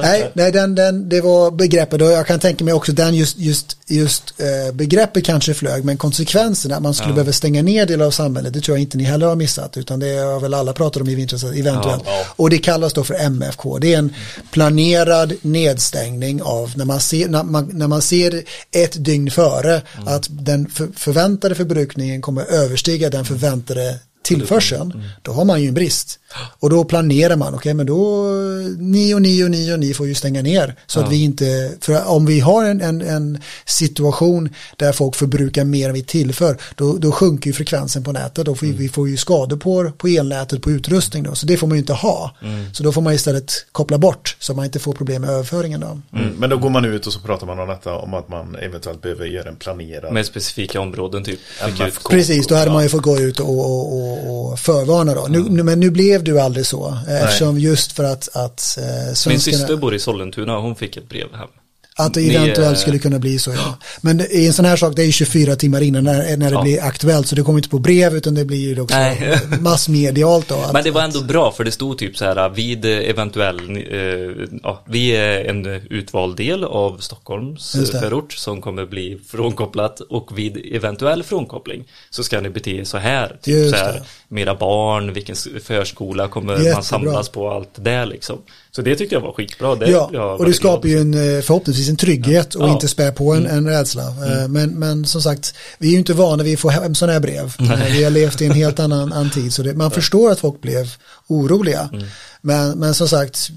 [0.02, 3.38] nej, nej den, den, det var begreppet och jag kan tänka mig också den just,
[3.38, 8.06] just, just eh, begreppet kanske flög men konsekvenserna att man skulle behöva stänga ner delar
[8.06, 10.74] av samhället det tror jag inte ni heller har missat utan det har väl alla
[10.74, 12.04] pratat om i vintras eventuellt.
[12.06, 12.26] Ja, ja.
[12.36, 14.14] och det kallas då för MFK det är en
[14.52, 20.28] planerad nedstängning av när man ser, när man, när man ser ett dygn före att
[20.30, 26.20] den för, förväntade förbrukningen kommer överstiga den förväntade tillförseln, då har man ju en brist.
[26.60, 28.26] Och då planerar man, okej men då
[28.78, 30.76] ni och ni och ni och ni får ju stänga ner.
[30.88, 35.64] Så att vi inte, för om vi har en, en, en situation där folk förbrukar
[35.64, 38.46] mer än vi tillför, då, då sjunker ju frekvensen på nätet.
[38.46, 41.36] Då får vi, vi får ju skador på, på elnätet, på utrustning då.
[41.36, 42.36] Så det får man ju inte ha.
[42.74, 46.18] Så då får man istället koppla bort så man inte får problem med överföringen då.
[46.18, 48.56] Mm, men då går man ut och så pratar man om detta, om att man
[48.56, 50.14] eventuellt behöver göra en planerad...
[50.14, 51.40] Med specifika områden typ.
[51.78, 52.12] Kod.
[52.12, 55.28] Precis, då hade man ju fått gå ut och, och, och, och förvarna då.
[55.30, 56.88] Nu, nu, men nu blev ju aldrig så.
[57.08, 59.58] eh, Eftersom just för att, att eh, Min svenskarna...
[59.58, 61.48] syster bor i Sollentuna och hon fick ett brev hem.
[61.96, 63.78] Att det eventuellt eh, skulle kunna bli så, ja.
[64.02, 66.56] Men i en sån här sak, det är ju 24 timmar innan när, när det
[66.56, 66.62] Ja.
[66.62, 69.40] blir aktuellt, så det kommer inte på brev, utan det blir ju också Nej.
[69.62, 70.56] massmedialt då.
[70.56, 73.60] Att, Men det var ändå bra för det stod typ så här vid eventuell,
[73.92, 80.38] eh, ja, vi är en utvald del av Stockholms förort som kommer bli frånkopplat och
[80.40, 83.28] vid eventuell frånkoppling så ska ni bete så här.
[83.42, 86.74] Typ Just så här mera barn, vilken förskola kommer Jättebra.
[86.74, 88.38] man samlas på, allt det liksom.
[88.76, 89.76] Så det tyckte jag var skitbra.
[89.76, 92.72] Det, Ja, och det skapar ju en, eh, förhoppningsvis en trygghet och Ja.
[92.74, 94.08] inte spä på en, en rädsla.
[94.08, 97.14] Eh, Men, men som sagt, vi är ju inte vana vid att få hem sådana
[97.14, 97.56] här brev.
[97.60, 100.40] Eh, Vi har levt i en helt annan, annan tid, så det, man förstår att
[100.40, 100.88] folk blev
[101.28, 101.90] oroliga.
[101.94, 102.06] Mm.
[102.42, 103.50] Men, men som sagt,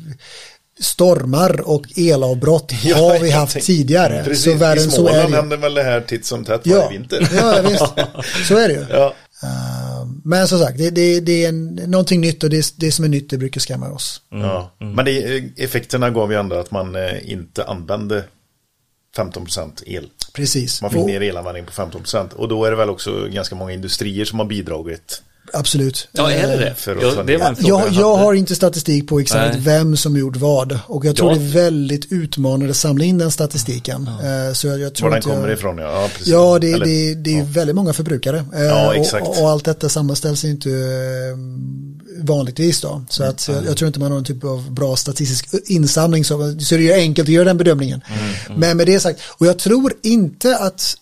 [0.80, 4.24] stormar och elavbrott Ja, har vi haft tänkte- tidigare.
[4.24, 5.36] Precis, så värre i än så är Småland det.
[5.36, 7.28] händer väl det här titt som tätt Ja, varje vinter.
[7.36, 7.84] ja visst.
[8.48, 8.86] Så är det ju.
[8.90, 9.14] Ja.
[9.42, 9.93] Eh,
[10.26, 13.08] Men som sagt, det, det, det är en, någonting nytt och det, det som är
[13.08, 14.20] nytt det brukar skrämma oss.
[14.28, 14.70] Ja.
[14.78, 18.24] Men det, effekterna gav ju ändå att man eh, inte använde
[19.16, 20.10] 15% el.
[20.32, 20.82] Precis.
[20.82, 23.72] Man fick Och- ner elanvändningen på 15% och då är det väl också ganska många
[23.72, 25.22] industrier som har bidragit.
[25.52, 26.08] Absolut.
[26.12, 26.74] Ja, är det det?
[26.76, 27.62] För att Ja, ta det var en ner.
[27.62, 29.62] fråga Jag, jag har inte statistik på exakt Nej.
[29.64, 31.38] vem som gjort vad och jag tror Ja.
[31.38, 34.06] det är väldigt utmanande att samla in den statistiken.
[34.22, 35.84] Eh, Så jag, jag tror Var den att jag, kommer ifrån, ja.
[36.02, 36.26] ja precis.
[36.32, 38.44] Ja, det, Eller- det, det är ju väldigt många förbrukare.
[38.54, 39.26] Eh, Ja, exakt.
[39.26, 43.04] Och, och allt detta sammanställs inte eh, vanligtvis då.
[43.08, 46.56] Så att jag, jag tror inte man har någon typ av bra statistisk insamling så,
[46.60, 48.00] så det är ju enkelt att göra den bedömningen.
[48.56, 50.96] Men med det sagt, och jag tror inte att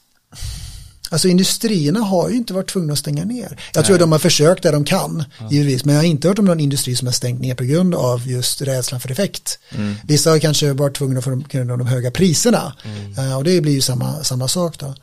[1.12, 3.58] Alltså industrierna har ju inte varit tvungna att stänga ner.
[3.74, 5.84] Jag tror att de har försökt där de kan, givetvis.
[5.84, 8.28] Men jag har inte hört om någon industri som har stängt ner på grund av
[8.28, 9.58] just rädslan för effekt.
[10.04, 12.72] Vissa har kanske varit tvungna för de, grund av de höga priserna.
[13.18, 14.94] Eh, och det blir ju samma, samma sak då.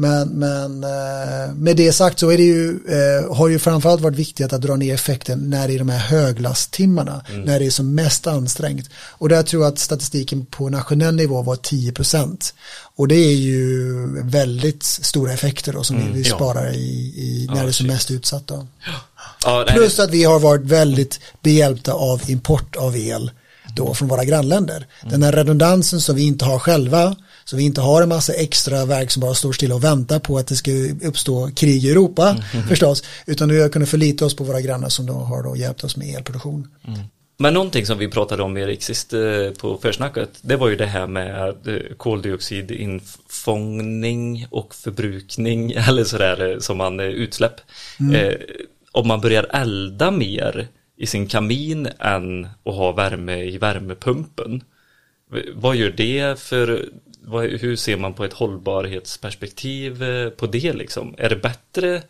[0.00, 4.16] Men, men eh, med det sagt så är det ju, eh, har ju framförallt varit
[4.16, 7.94] viktigt att dra ner effekten när det är de här höglasttimmarna, när det är som
[7.94, 8.90] mest ansträngt.
[8.94, 12.52] Och där tror jag att statistiken på nationell nivå var 10%.
[12.96, 16.36] Och det är ju väldigt stora effekter då som vi, vi ja.
[16.36, 17.92] sparar i, i när Ja, det är som shit.
[17.92, 18.66] mest utsatt då.
[19.44, 23.30] Ja, Plus att vi har varit väldigt behjälpta av import av el
[23.76, 24.86] då från våra grannländer.
[25.10, 28.84] Den här redundansen som vi inte har själva, så vi inte har en massa extra
[28.84, 30.70] verk som bara står still och väntar på att det ska
[31.02, 32.36] uppstå krig i Europa
[32.68, 35.84] förstås, utan vi har kunnat förlita oss på våra grannar som då har då hjälpt
[35.84, 36.68] oss med elproduktion.
[37.42, 40.86] Men någonting som vi pratade om Erik sist eh, på försnacket det var ju det
[40.86, 41.54] här med eh,
[41.96, 47.60] koldioxidinfångning och förbrukning eller sådär eh, som man utsläpp.
[48.14, 48.34] Eh,
[48.92, 54.62] om man börjar elda mer i sin kamin än att ha värme i värmepumpen.
[55.54, 56.88] Vad gör det för,
[57.22, 61.14] vad, hur ser man på ett hållbarhetsperspektiv eh, på det liksom?
[61.18, 62.02] Är det bättre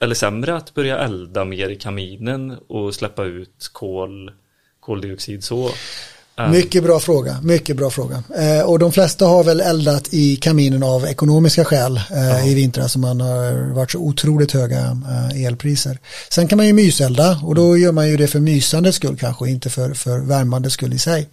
[0.00, 4.32] eller sämre att börja elda mer i kaminen och släppa ut kol,
[4.80, 5.70] koldioxid så?
[6.36, 8.22] än- Mycket bra fråga, mycket bra fråga.
[8.38, 12.92] Eh, och de flesta har väl eldat i kaminen av ekonomiska skäl eh, i vintras
[12.92, 14.78] som man har varit så otroligt höga
[15.34, 15.98] eh, elpriser.
[16.30, 19.48] Sen kan man ju myselda och då gör man ju det för mysandets skull kanske,
[19.50, 21.28] inte för, för värmandets skull i sig.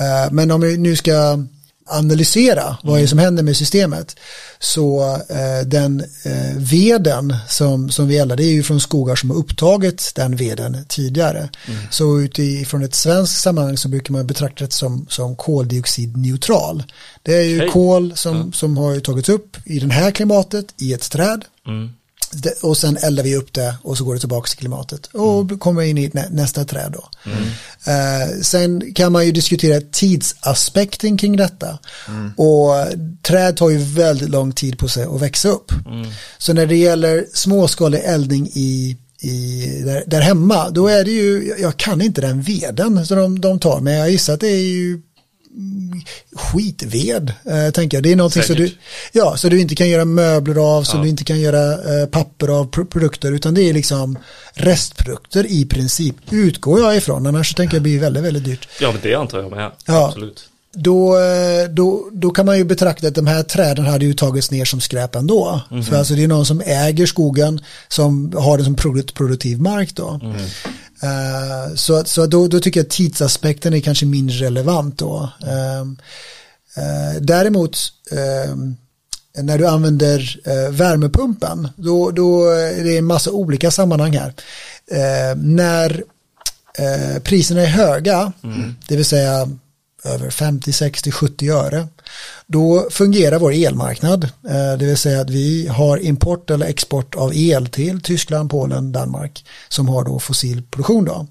[0.00, 1.44] Eh, men om vi nu ska
[1.90, 4.16] analysera vad är det som händer med systemet
[4.58, 9.30] så eh, den eh, veden som, som vi eldar det är ju från skogar som
[9.30, 11.48] har upptagit den veden tidigare.
[11.90, 16.82] Så utifrån ett svenskt sammanhang så brukar man betrakta det som, som koldioxidneutral.
[17.22, 17.70] Det är ju Okej.
[17.70, 21.90] kol som, som har tagits upp i det här klimatet i ett träd Mm.
[22.32, 25.06] Det, och sen eldar vi upp det och så går det tillbaka till klimatet.
[25.06, 27.08] Och kommer in i nä, nästa träd då.
[27.92, 31.78] Eh, sen kan man ju diskutera tidsaspekten kring detta.
[32.36, 32.74] Och
[33.22, 35.72] träd tar ju väldigt lång tid på sig att växa upp.
[36.38, 41.54] Så när det gäller småskalig eldning i i, där, där hemma, då är det ju,
[41.58, 44.60] jag kan inte den veden som de, de tar, men jag gissar att det är
[44.60, 45.02] ju mm,
[46.32, 48.04] skitved, eh, tänker jag.
[48.04, 48.70] Det är någonting så du,
[49.12, 51.02] ja, så du inte kan göra möbler av, så Ja.
[51.02, 54.18] du inte kan göra eh, papper av pr- produkter, utan det är liksom
[54.54, 58.68] restprodukter i princip, utgår jag ifrån, annars så tänker jag bli väldigt, väldigt dyrt.
[58.80, 59.70] Ja, men det antar jag med.
[59.86, 60.06] Ja.
[60.06, 60.44] Absolut.
[60.72, 64.50] Då, eh, då, då kan man ju betrakta att de här träden hade ju tagits
[64.50, 65.60] ner som skräp ändå.
[65.88, 69.94] För alltså det är någon som äger skogen som har det som produkt, produktiv mark
[69.94, 70.20] då.
[71.02, 75.32] Eh, så så då, då tycker jag att tidsaspekten är kanske mindre relevant då.
[75.46, 75.96] Ehm,
[76.76, 77.78] eh, däremot
[78.10, 78.76] ehm,
[79.42, 84.34] när du använder eh, värmepumpen då, då är det en massa olika sammanhang här.
[85.34, 86.02] När
[87.20, 88.32] priserna är höga,
[88.88, 89.48] det vill säga
[90.04, 91.88] över 50, 60, 70 öre,
[92.46, 94.24] då fungerar vår elmarknad.
[94.24, 98.92] Eh, det vill säga att vi har import eller export av el till Tyskland, Polen,
[98.92, 101.26] Danmark som har då fossil produktion då.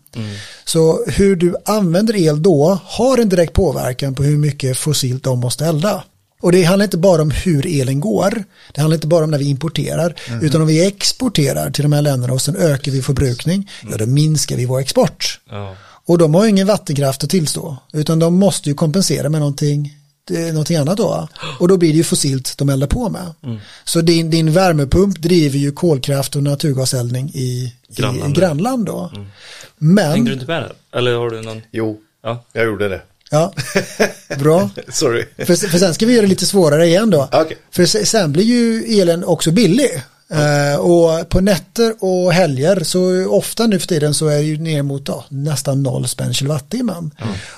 [0.66, 5.40] Så hur du använder el då har en direkt påverkan på hur mycket fossilt de
[5.40, 6.04] måste elda.
[6.42, 9.38] Och det handlar inte bara om hur elen går, det handlar inte bara om när
[9.38, 13.70] vi importerar, utan om vi exporterar till de här länderna och sen ökar vi förbrukning,
[13.92, 15.40] ja då minskar vi vår export.
[15.50, 15.76] Ja.
[16.08, 19.94] Och de har ju ingen vattenkraft att tillstå, utan de måste ju kompensera med någonting,
[20.32, 21.28] eh, någonting annat då.
[21.60, 23.34] Och då blir det ju fossilt de eldar på med.
[23.86, 28.36] Så din, din värmepump driver ju kolkraft och naturgaseldning i, i Grannland.
[28.36, 29.12] grannland då.
[29.14, 29.32] Hängde
[29.78, 30.74] Men, du inte med där?
[31.00, 31.62] Eller har du någon?
[31.72, 32.44] Jo, Ja.
[32.54, 33.02] jag gjorde det.
[33.32, 33.54] ja,
[34.40, 34.70] bra.
[34.90, 35.26] Sorry.
[35.38, 37.30] För, för sen ska vi göra det lite svårare igen då.
[37.32, 37.58] Okej.
[37.72, 40.04] För se- sen blir ju elen också billig.
[40.30, 44.58] Eh, och på nätter och helger så ofta nu för tiden så är det ju
[44.58, 47.12] ner mot ja, nästan noll spänn kilowattimmen.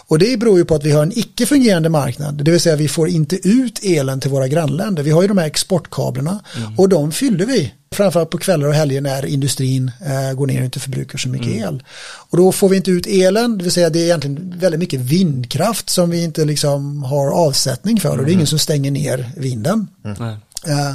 [0.08, 2.45] Och det beror ju på att vi har en icke fungerande marknad.
[2.45, 5.03] Det vill säga vi får inte ut elen till våra grannländer.
[5.03, 6.39] Vi har ju de här exportkablarna
[6.77, 10.65] och de fyller vi Framförallt på kvällar och helger när industrin eh, går ner och
[10.65, 11.84] inte förbrukar så mycket el.
[12.30, 14.99] Och då får vi inte ut elen, det vill säga det är egentligen väldigt mycket
[14.99, 19.32] vindkraft som vi inte liksom har avsättning för och det är ingen som stänger ner
[19.38, 19.88] vinden.
[20.01, 20.38] Nej.
[20.67, 20.93] Eh,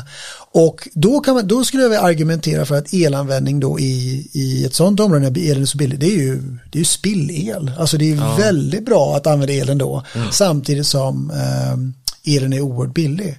[0.55, 4.75] och då, kan man, då skulle jag argumentera för att elanvändning då i, i ett
[4.75, 7.71] sånt område när elen är så billig, det är ju, det är ju spillel.
[7.79, 12.95] Alltså det är väldigt bra att använda elen då, samtidigt som eh, elen är oerhört
[12.95, 13.37] billig.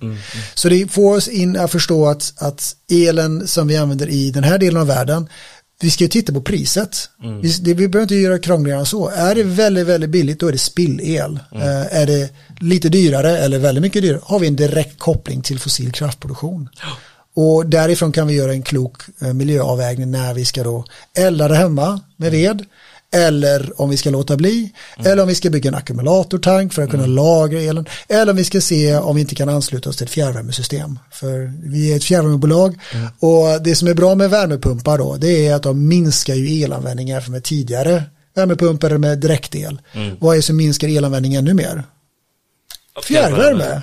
[0.53, 4.43] Så det får oss in att förstå att, att elen som vi använder i den
[4.43, 5.27] här delen av världen,
[5.81, 7.09] vi ska ju titta på priset.
[7.41, 9.09] Vi, det, vi behöver inte göra krångligare än så.
[9.09, 11.39] Är det väldigt, väldigt billigt då är det spillel.
[11.51, 15.59] Eh, är det lite dyrare eller väldigt mycket dyrare har vi en direkt koppling till
[15.59, 16.69] fossil kraftproduktion.
[17.37, 20.85] Och därifrån kan vi göra en klok eh, miljöavvägning när vi ska då
[21.17, 22.65] elda det hemma med ved.
[23.15, 24.71] Eller om vi ska låta bli.
[24.97, 27.85] Eller om vi ska bygga en ackumulatortank för att kunna lagra elen.
[28.07, 30.99] Eller om vi ska se om vi inte kan ansluta oss till ett fjärrvärmesystem.
[31.11, 32.79] För vi är ett fjärrvärmebolag.
[33.19, 37.07] Och det som är bra med värmepumpar då det är att de minskar ju elanvändning
[37.07, 38.03] jämfört med tidigare
[38.35, 39.81] värmepumpar med direktel.
[40.19, 41.83] Vad är det som minskar elanvändning ännu mer?
[43.03, 43.81] Fjärrvärme.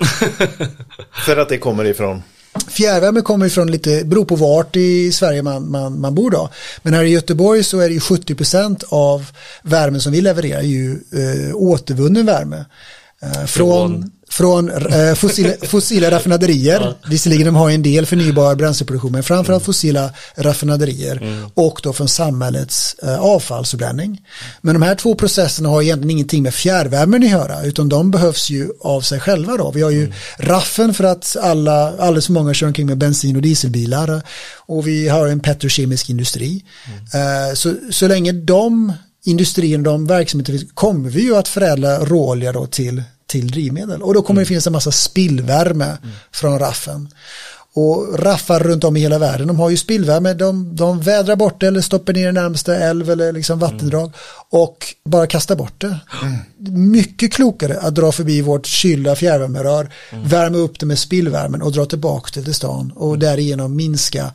[1.26, 2.22] För att det kommer ifrån.
[2.68, 6.48] Fjärrvärme kommer ifrån lite, beror på vart i Sverige man, man, man bor då.
[6.82, 9.30] Men här i Göteborg så är det ju 70% av
[9.62, 12.64] värmen som vi levererar ju eh, återvunnen värme.
[13.22, 14.10] Eh, från från
[14.40, 16.94] eh, fossila, fossila raffinaderier.
[17.10, 22.94] Visserligen de har en del förnybar bränsleproduktion men framförallt fossila raffinaderier och då från samhällets
[23.02, 24.20] eh, avfallsförbränning.
[24.60, 28.50] Men de här två processerna har egentligen ingenting med fjärrvärmen att göra utan de behövs
[28.50, 29.70] ju av sig själva då.
[29.70, 33.42] Vi har ju raffen för att alla, alldeles för många kör omkring med bensin och
[33.42, 34.22] dieselbilar
[34.56, 36.64] och vi har en petrokemisk industri.
[37.14, 38.92] Eh, så, så länge de
[39.24, 43.02] industrin, de verksamheter finns, kommer vi ju att förädla råolja då till,
[43.32, 44.02] till drivmedel.
[44.02, 45.96] Och då kommer det finnas en massa spillvärme
[46.32, 47.08] från raffen.
[47.74, 51.60] Och raffar runt om i hela världen, de har ju spillvärme, de, de vädrar bort
[51.60, 54.12] det eller stoppar ner i närmaste älv eller liksom vattendrag
[54.50, 55.98] och bara kastar bort det.
[56.70, 59.90] Mycket klokare att dra förbi vårt kylda fjärrvärmerör,
[60.24, 64.32] värma upp det med spillvärmen och dra tillbaka det till stan och därigenom minska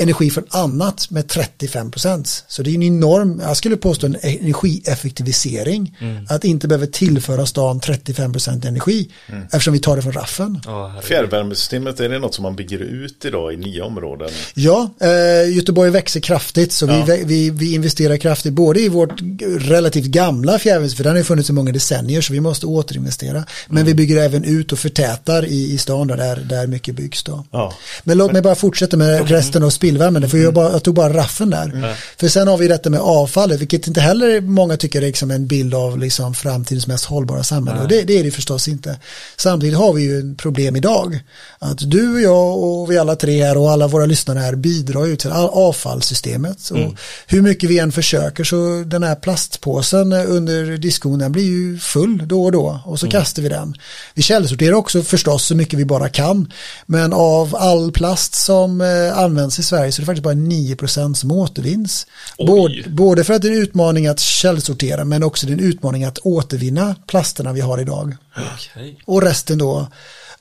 [0.00, 2.44] energi från annat med 35 procent.
[2.48, 5.96] Så det är en enorm, jag skulle påstå en energieffektivisering.
[6.28, 9.10] Att inte behöva tillföra stan 35 procent energi
[9.44, 10.60] eftersom vi tar det från raffen.
[10.66, 11.04] Herregud.
[11.04, 14.30] Fjärrvärmesystemet, är det något som man bygger ut idag i nya områden?
[14.54, 17.04] Ja, eh, Göteborg växer kraftigt så Ja.
[17.06, 19.20] vi, vi, vi investerar kraftigt både i vårt
[19.58, 23.44] relativt gamla fjärrvärme, för den har funnits i många decennier så vi måste återinvestera.
[23.68, 27.44] Men vi bygger även ut och förtätar i, i stan där, där mycket byggs då.
[27.50, 27.72] Ja.
[28.04, 31.12] Men låt mig bara fortsätta med resten av spillvärmen, för jag, bara, jag tog bara
[31.12, 31.96] raffen där.
[32.16, 35.46] För sen har vi detta med avfallet, vilket inte heller många tycker är liksom en
[35.46, 37.80] bild av liksom framtidens mest hållbara samhälle.
[37.82, 38.98] Och det, det är det förstås inte.
[39.36, 41.20] Samtidigt har vi ju problem idag.
[41.58, 45.06] Att du och jag och vi alla tre här och alla våra lyssnare här bidrar
[45.06, 46.70] ju till all avfallssystemet.
[46.70, 46.94] Och
[47.26, 52.44] hur mycket vi än försöker så den här plastpåsen under diskon blir ju full då
[52.44, 53.74] och då och så kastar vi den.
[54.14, 56.52] Vi källsorterar också förstås så mycket vi bara kan.
[56.86, 61.14] Men av all plast som eh, används i Sverige så är det faktiskt bara 9%
[61.14, 62.06] som återvinns.
[62.38, 65.64] Både, både för att det är en utmaning att källsortera men också det är en
[65.64, 68.16] utmaning att återvinna plasterna vi har idag.
[68.54, 68.98] Okej.
[69.04, 69.88] Och resten då,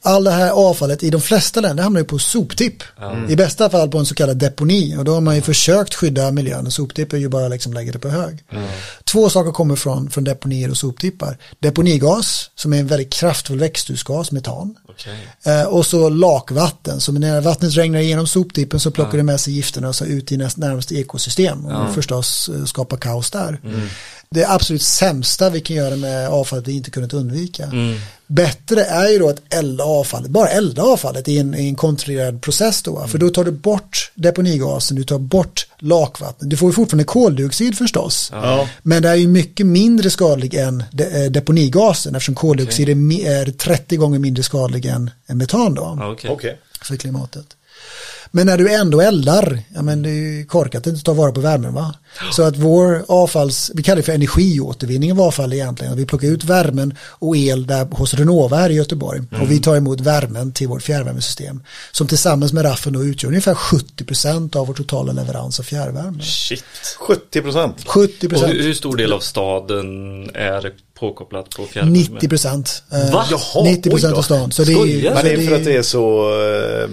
[0.02, 2.84] all det här avfallet i de flesta länder hamnar ju på soptipp.
[3.30, 6.32] I bästa fall på en så kallad deponi och då har man ju försökt skydda
[6.32, 8.44] miljön och soptipp är ju bara liksom lägga det på hög.
[9.04, 11.38] Två saker kommer från, från deponier och soptippar.
[11.60, 14.76] Deponigas som är en väldigt kraftfull växthusgas, metan.
[14.90, 15.28] Okej.
[15.44, 19.54] Eh, och så lakvatten, så när vattnet regnar igenom soptippen så plockar det med sig
[19.54, 23.60] gifterna och så ut i näst, närmaste ekosystem och förstås eh, skapa kaos där.
[24.36, 27.70] Det absolut sämsta vi kan göra med avfallet vi inte kunnat undvika.
[28.28, 32.42] Bättre är ju då att elda avfallet, bara elda avfallet i en, i en kontrollerad
[32.42, 36.74] process då, för då tar du bort deponigasen, du tar bort lakvatten, du får ju
[36.74, 38.30] fortfarande koldioxid förstås.
[38.34, 38.68] Ja.
[38.84, 43.28] Men det är ju mycket mindre skadlig än de, eh, deponigasen eftersom koldioxid är, mi-
[43.28, 45.98] är 30 gånger mindre skadlig än, än metan då.
[46.32, 46.32] Okej.
[46.82, 47.46] för klimatet.
[48.32, 51.32] Men när du ändå eldar, ja men det är ju korkat att inte ta vara
[51.32, 51.96] på värmen va.
[52.32, 55.98] Så att vår avfalls, vi kallar det för energiåtervinning av avfall egentligen.
[55.98, 59.22] Vi plockar ut värmen och el där hos Renova här i Göteborg.
[59.42, 61.64] Och vi tar emot värmen till vårt fjärrvärmesystem.
[61.92, 66.24] Som tillsammans med raffen då utgör ungefär 70% av vår totala leverans av fjärrvärme.
[66.24, 66.64] Shit.
[67.00, 67.86] 70 procent.
[67.86, 68.34] 70%.
[68.34, 71.98] Och hur, hur stor del av staden är påkopplat på fjärrvärme?
[71.98, 72.84] 90 procent.
[73.12, 73.26] Va?
[73.32, 74.52] Jaha, 90 procent av stan.
[74.52, 76.30] Så det är, Men det är för att det är så,
[76.82, 76.90] eh,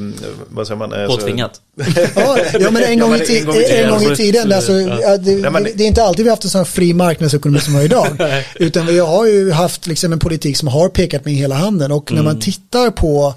[0.48, 0.92] vad säger man?
[0.92, 1.60] eh, Påtvingat?
[2.16, 3.84] Ja, ja men en gång, i, ti- en gång i tiden.
[3.84, 6.44] en gång i tiden, alltså, ja, det, det, det är inte alltid vi har haft
[6.44, 8.08] en sån här fri marknadsekonomi som vi har idag.
[8.54, 12.12] utan vi har ju haft liksom en politik som har pekat med hela handen och
[12.12, 13.34] när man tittar på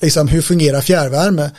[0.00, 1.50] liksom, hur fungerar fjärrvärme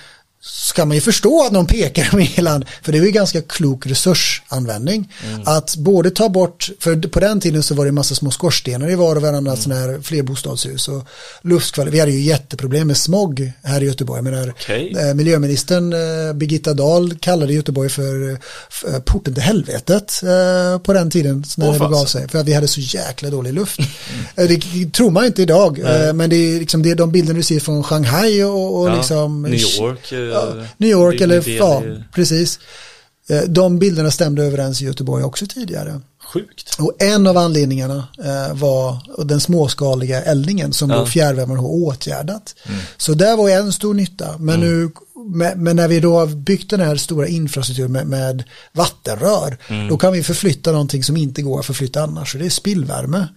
[0.41, 3.41] så kan man ju förstå att någon pekar med hela för det är ju ganska
[3.41, 5.13] klok resursanvändning.
[5.45, 8.91] Att både ta bort, för på den tiden så var det en massa små skorstenar
[8.91, 11.07] i var och varannan sån här flerbostadshus och
[11.41, 14.17] luftkvalitet, vi hade ju jätteproblem med smog här i Göteborg.
[14.17, 14.95] Jag menar, Okej.
[14.99, 18.37] eh, miljöministern eh, Birgitta Dahl kallade Göteborg för,
[18.69, 22.27] för porten till helvetet eh, på den tiden när det begav sig.
[22.27, 23.79] För att vi hade så jäkla dålig luft.
[24.35, 27.43] Eh, det tror man inte idag, eh, men det är liksom det, de bilder du
[27.43, 30.13] ser från Shanghai och, och Ja, liksom New York.
[30.29, 32.59] Eh, Ja, New York eller ja, precis.
[33.29, 36.01] Eh, De bilderna stämde överens i Göteborg också tidigare.
[36.33, 36.75] Sjukt.
[36.79, 40.95] Och en av anledningarna eh, var den småskaliga eldningen som Ja.
[40.97, 42.55] då fjärrvärmen har åtgärdat.
[42.97, 44.37] Så där var en stor nytta.
[44.39, 44.91] Men, nu,
[45.25, 49.57] men, men när vi då har byggt den här stora infrastrukturen med, med vattenrör,
[49.89, 52.33] då kan vi förflytta någonting som inte går att förflytta annars.
[52.35, 53.27] Och det är spillvärme.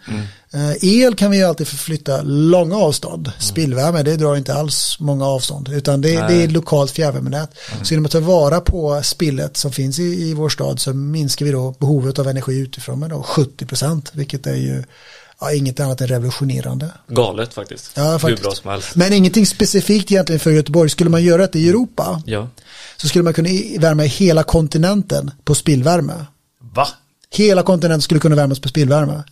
[0.55, 3.33] Eh, el kan vi ju alltid förflytta långa avstånd.
[3.39, 5.69] Spillvärme, det drar inte alls många avstånd.
[5.69, 7.51] Utan det, det är lokalt fjärrvärmenät.
[7.83, 11.47] Så genom att ta vara på spillet som finns i, i vår stad så minskar
[11.47, 14.11] vi då behovet av energi utifrån med då 70 procent.
[14.15, 14.85] Vilket är ju
[15.43, 16.91] ja, inget annat än revolutionerande.
[17.09, 17.91] Galet faktiskt.
[17.95, 18.43] Ja, Hur faktiskt.
[18.43, 18.97] bra som helst.
[18.97, 20.91] Men ingenting specifikt egentligen för Göteborg.
[20.91, 22.49] Skulle man göra det i Europa Ja.
[22.97, 26.25] så skulle man kunna värma hela kontinenten på spillvärme.
[26.75, 26.89] Va?
[27.35, 29.23] Hela kontinenten skulle kunna värmas på spillvärme.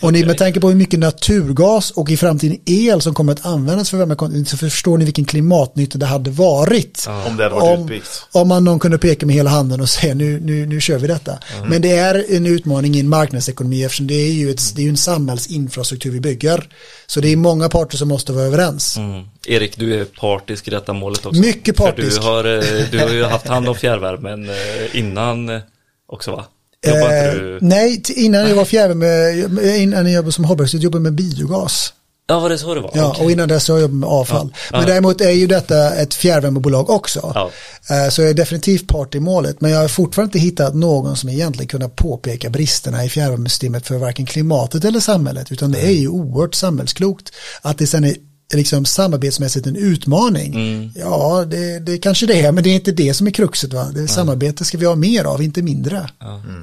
[0.00, 3.46] Och ni, med tanke på hur mycket naturgas och i framtiden el som kommer att
[3.46, 7.08] användas för att värma kontinenten så förstår ni vilken klimatnytta det hade varit.
[7.26, 8.26] Om det hade varit Om, utbyggt.
[8.32, 11.06] om man någon kunde peka med hela handen och säga nu, nu, nu kör vi
[11.06, 11.38] detta.
[11.66, 14.88] Men det är en utmaning i en marknadsekonomi eftersom det är ju, ett, det är
[14.88, 16.68] en samhällsinfrastruktur vi bygger.
[17.06, 18.96] Så det är många parter som måste vara överens.
[18.96, 19.24] Mm.
[19.46, 21.40] Erik, du är partisk i detta målet också.
[21.40, 22.22] Mycket partisk.
[22.22, 25.60] För du har, eh, du har ju haft hand om fjärrvärmen eh, innan
[26.06, 26.44] också va?
[26.86, 27.58] Eh, du?
[27.62, 31.92] nej, innan jag var fjärrvärme, innan jag jobbade som så jobbade med biogas.
[32.30, 32.90] Ja, var det så det var?
[32.94, 33.24] Ja, Okej.
[33.24, 34.54] och innan dess så har jag jobbat med avfall.
[34.72, 37.32] Men däremot är ju detta ett fjärrvärmebolag också.
[37.34, 37.50] Ja.
[37.90, 39.60] Eh, Så jag är definitivt part i målet.
[39.60, 43.96] Men jag har fortfarande inte hittat någon som egentligen kunnat påpeka bristerna i fjärrvärmesystemet för
[43.96, 45.52] varken klimatet eller samhället.
[45.52, 47.32] Utan det är ju oerhört samhällsklokt.
[47.62, 48.14] Att det sen är
[48.56, 50.54] liksom samarbetsmässigt en utmaning.
[50.54, 50.90] Mm.
[50.96, 53.72] Ja, det, det kanske det är, men det är inte det som är kruxet.
[53.72, 53.84] Va?
[53.94, 56.10] Det samarbete ska vi ha mer av, inte mindre.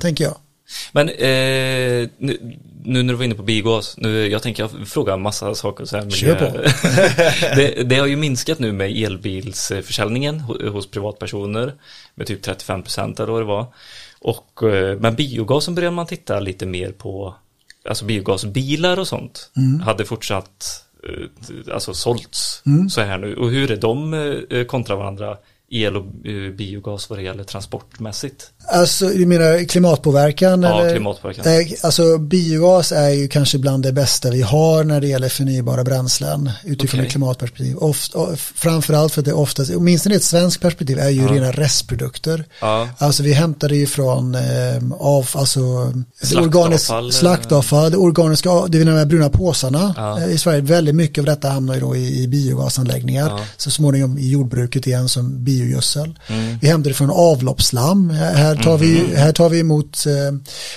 [0.01, 0.37] Tänker jag.
[0.91, 5.13] Men eh, nu, nu när du var inne på biogas, nu, jag tänker jag fråga
[5.13, 5.85] en massa saker.
[5.85, 6.57] Så här, Kör på.
[7.55, 11.73] det, det har ju minskat nu med elbilsförsäljningen ho- hos privatpersoner
[12.15, 13.65] med typ 35% eller vad det var.
[14.19, 17.35] Och, eh, men biogasen börjar man titta lite mer på,
[17.89, 19.79] alltså biogasbilar och sånt Mm.
[19.79, 20.84] hade fortsatt
[21.71, 23.35] alltså sålts så här nu.
[23.35, 24.13] Och hur är de
[24.49, 25.37] eh, kontra varandra?
[25.83, 28.51] El och eh, biogas vad det gäller transportmässigt.
[28.67, 30.63] Alltså, du menar klimatpåverkan?
[30.63, 30.91] Ja, eller?
[30.95, 31.77] klimatpåverkan.
[31.83, 36.49] Alltså biogas är ju kanske bland det bästa vi har när det gäller förnybara bränslen
[36.63, 37.05] utifrån Okej.
[37.07, 37.77] ett klimatperspektiv.
[37.77, 38.15] Oft,
[38.55, 42.45] framförallt för att det oftast, åtminstone i ett svenskt perspektiv, är ju rena restprodukter.
[42.61, 42.89] Ja.
[42.97, 44.41] Alltså vi hämtar det ju från eh,
[44.99, 45.59] av, alltså,
[46.21, 47.11] Slaktavfall, organiskt eller?
[47.11, 50.21] slaktavfall, det organiska, det är de här bruna påsarna Ja.
[50.21, 50.61] eh, i Sverige.
[50.61, 53.29] Väldigt mycket av detta hamnar ju då i, i biogasanläggningar.
[53.29, 53.39] Ja.
[53.57, 56.19] Så småningom i jordbruket igen som biogödsel.
[56.27, 56.57] Mm.
[56.61, 58.09] Vi hämtar det från avloppsslam.
[58.09, 59.15] Här tar, vi, Mhm.
[59.15, 60.13] här tar vi emot eh,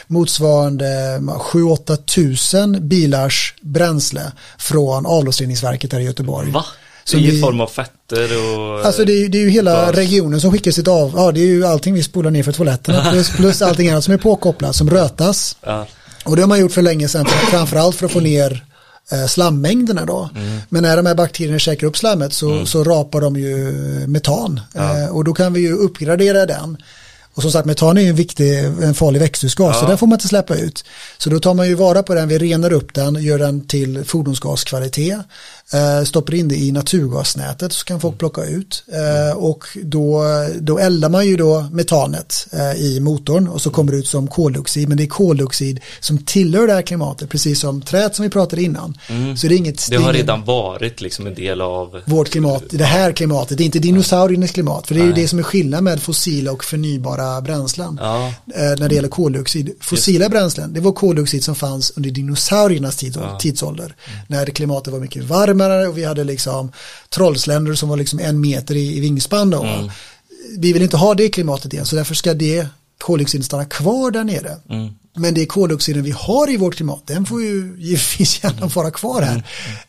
[0.07, 1.18] motsvarande
[1.53, 4.22] 7-8 tusen bilars bränsle
[4.59, 6.51] från avloppsreningsverket här i Göteborg.
[6.51, 6.64] Va?
[7.05, 8.86] Så I vi- form av fetter och...
[8.86, 9.97] Alltså det är, ju- det är ju hela gas.
[9.97, 13.07] regionen som skickar sitt av, ja det är ju allting vi spolar ner för toaletterna
[13.12, 15.57] plus, plus allting annat som är påkopplat som rötas.
[15.66, 15.86] Ja.
[16.24, 18.64] Och det har man gjort för länge sedan, för- framförallt för att få ner
[19.29, 20.31] slammängderna då.
[20.37, 20.59] Mm.
[20.69, 23.73] Men när de här bakterierna käkar upp slammet så, så rapar de ju
[24.07, 24.61] metan.
[24.75, 26.77] Eh, och då kan vi ju uppgradera den.
[27.35, 29.89] Och som sagt metan är ju en viktig, en farlig växthusgas så Ja.
[29.89, 30.85] den får man inte släppa ut.
[31.19, 34.05] Så då tar man ju vara på den, vi renar upp den, gör den till
[34.05, 35.19] fordonsgaskvalitet,
[35.73, 38.85] eh, stoppar in det i naturgasnätet så kan folk plocka ut.
[38.93, 40.25] Eh, och då,
[40.61, 44.27] då eldar man ju då metanet eh, i motorn och så kommer det ut som
[44.27, 48.31] koldioxid, men det är koldioxid som tillhör det här klimatet, precis som träet som vi
[48.31, 48.99] pratade innan.
[49.37, 52.03] Så det är inget Det har redan varit liksom en del av...
[52.05, 55.29] vårt klimat, det här klimatet, det är inte dinosauriernas klimat, för det är ju det
[55.29, 57.99] som är skillnad med fossila och förnybara bränslen.
[58.03, 58.33] Ja.
[58.45, 59.75] När det gäller koldioxid.
[59.81, 63.95] Fossila bränslen, det var koldioxid som fanns under dinosauriernas tid, tidsålder.
[64.27, 65.25] När klimatet var mycket
[65.59, 66.73] varmare och vi hade liksom
[67.09, 69.91] trollsländer som var liksom en meter i, i vingspann då.
[70.59, 72.67] Vi vill inte ha det klimatet igen, så därför ska det
[72.99, 74.57] koldioxiden stanna kvar där nere.
[75.17, 79.23] Men det koldioxiden vi har i vårt klimat, den får ju givetvis gärna vara kvar
[79.23, 79.43] här.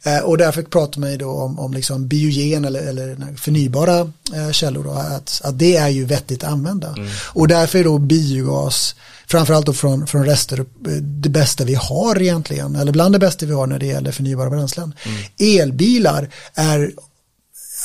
[0.04, 4.00] Eh, och därför pratar man ju då om, om liksom biogen eller, eller förnybara
[4.34, 6.96] eh, källor, då, att, att det är ju vettigt att använda.
[7.34, 8.96] Och därför är då biogas,
[9.30, 10.66] framförallt då från, från rester, eh,
[11.02, 14.50] det bästa vi har egentligen, eller bland det bästa vi har när det gäller förnybara
[14.50, 14.94] bränslen.
[15.40, 16.92] Elbilar är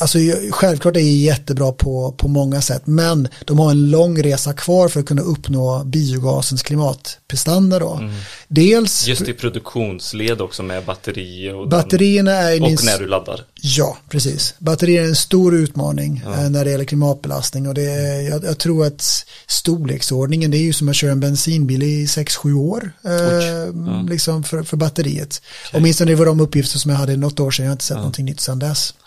[0.01, 0.19] alltså
[0.51, 5.01] självklart är jättebra på, på många sätt, men de har en lång resa kvar för
[5.01, 8.01] att kunna uppnå biogasens klimatprestanda då.
[8.49, 13.41] Dels, Just i produktionsled också med batteri och, den- batterierna är och när du laddar.
[13.61, 14.55] Ja, precis.
[14.59, 18.59] Batterier är en stor utmaning eh, när det gäller klimatbelastning och det är, jag, jag
[18.59, 24.09] tror att storleksordningen det är ju som att köra en bensinbil i 6-7 år eh,
[24.11, 25.43] liksom för, för batteriet.
[25.73, 27.97] Åtminstone det var de uppgifter som jag hade något år sedan, jag har inte sett
[27.97, 28.95] någonting nytt sedan dess.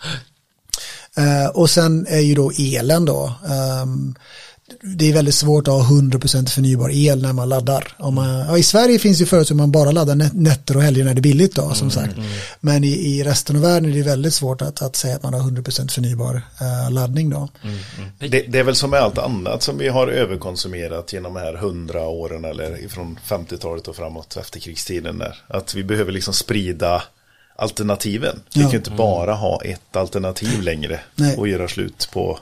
[1.18, 3.32] Eh, och sen är ju då elen då.
[3.48, 4.14] ehm,
[4.82, 7.94] det är väldigt svårt att ha 100% förnybar el när man laddar.
[7.98, 10.82] Om man, ja, I Sverige finns ju förut som man bara laddar nä- nätter och
[10.82, 12.14] helger när det är billigt då, som sagt.
[12.60, 15.34] Men i, i resten av världen är det väldigt svårt att, att säga att man
[15.34, 17.48] har 100% förnybar eh, laddning då.
[18.18, 21.54] Det, det är väl som med allt annat som vi har överkonsumerat genom de här
[21.54, 25.34] hundra åren eller ifrån 50-talet och framåt efterkrigstiden där.
[25.48, 27.02] Att vi behöver liksom sprida
[27.58, 28.40] alternativen.
[28.54, 28.62] Vi Ja.
[28.62, 31.36] kan ju inte bara ha ett alternativ längre Nej.
[31.36, 32.38] och göra slut på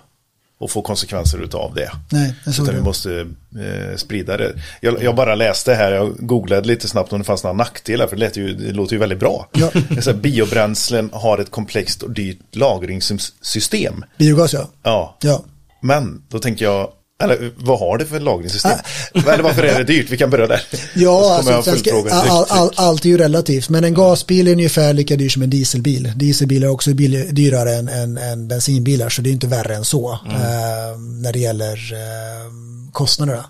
[0.58, 1.90] och få konsekvenser utav det.
[2.10, 2.80] Nej, jag Utan vi det.
[2.82, 4.52] måste eh, sprida det.
[4.80, 8.16] Jag, jag bara läste här, jag googlade lite snabbt om det fanns några nackdelar, för
[8.16, 9.48] det, lät ju, det låter ju väldigt bra.
[9.52, 9.70] Ja.
[10.02, 14.04] Så här, biobränslen har ett komplext och dyrt lagringssystem.
[14.18, 14.68] Biogas ja.
[14.82, 15.44] Ja, Ja.
[15.80, 16.90] men då tänker jag,
[17.22, 18.78] eller vad har det för lagringssystem?
[19.14, 20.10] eller varför är det dyrt?
[20.10, 20.62] Vi kan börja där.
[20.94, 24.92] Ja, alltså, ska, all, all, all, allt är ju relativt, men en gasbil är ungefär
[24.92, 26.12] lika dyr som en dieselbil.
[26.16, 30.12] Dieselbilar är också dyrare än, än, än bensinbilar, så det är inte värre än så
[30.12, 32.52] eh, när det gäller eh,
[32.92, 33.44] kostnaderna.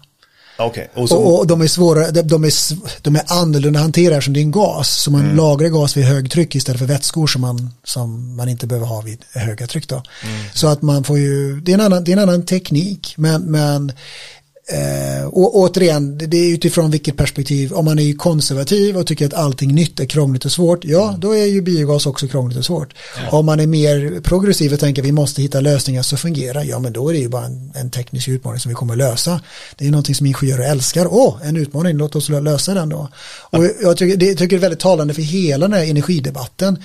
[0.59, 2.53] Okej, och så, Och, och de är svåra, de, de, är,
[3.03, 4.91] de är annorlunda hanterade som det är en gas.
[4.91, 5.37] Så man Mm.
[5.37, 9.19] lagrar gas vid högtryck istället för vätskor som man, som man inte behöver ha vid
[9.33, 9.89] höga tryck.
[9.89, 9.95] Då.
[9.95, 10.45] Mm.
[10.55, 13.15] Så att man får ju, det är en annan, det är en annan teknik.
[13.17, 13.93] Men, men
[14.73, 17.73] eh, och återigen, det är utifrån vilket perspektiv.
[17.73, 20.85] Om man är konservativ och tycker att allting nytt är krångligt och svårt.
[20.85, 21.21] Ja, Mm.
[21.21, 22.95] då är ju biogas också krångligt och svårt.
[23.31, 26.65] Om man är mer progressiv och tänker att vi måste hitta lösningar som fungerar.
[26.65, 28.99] Ja, men då är det ju bara en, en teknisk utmaning som vi kommer att
[28.99, 29.41] lösa.
[29.77, 31.07] Det är någonting som ingenjörer älskar.
[31.11, 33.09] Åh, en utmaning, låt oss lö- lösa den då.
[33.51, 36.79] Och jag tycker det, tycker det är väldigt talande för hela den här energidebatten.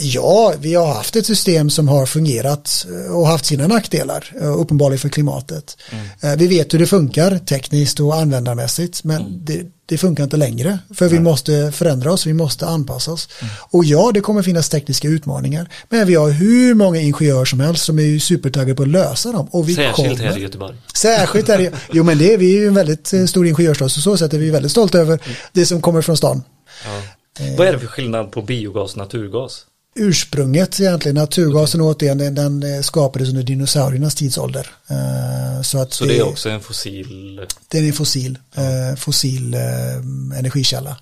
[0.00, 0.54] Ja.
[0.58, 5.08] vi har haft ett system som har fungerat och haft sina nackdelar, eh, uppenbarligen för
[5.08, 5.76] klimatet.
[6.20, 10.78] Eh, Vi vet hur det funkar tekniskt och användarmässigt, men det, det funkar inte längre.
[10.94, 13.28] För vi måste förändra oss, vi måste anpassa oss.
[13.70, 17.84] Och ja, det kommer finnas tekniska utmaningar, men vi har hur många ingenjörer som helst
[17.84, 19.48] som är supertaggade på att lösa dem.
[19.50, 20.76] Och vi Särskilt kommer, här i Göteborg.
[20.94, 24.00] Särskilt är det, jo men det är vi ju en väldigt eh, stor ingenjörsstad, så
[24.00, 25.18] så sätt är vi väldigt stolta över
[25.52, 26.42] det som kommer från stan.
[27.58, 29.66] Vad är det för skillnad på biogas och naturgas?
[29.96, 34.70] Ursprunget egentligen, naturgasen återigen, den, den eh, skapades under dinosauriernas tidsålder.
[34.90, 37.40] Eh, Så, att Så det är också en fossil...
[37.68, 39.54] Den är fossil, eh, fossil
[40.38, 40.96] energikälla.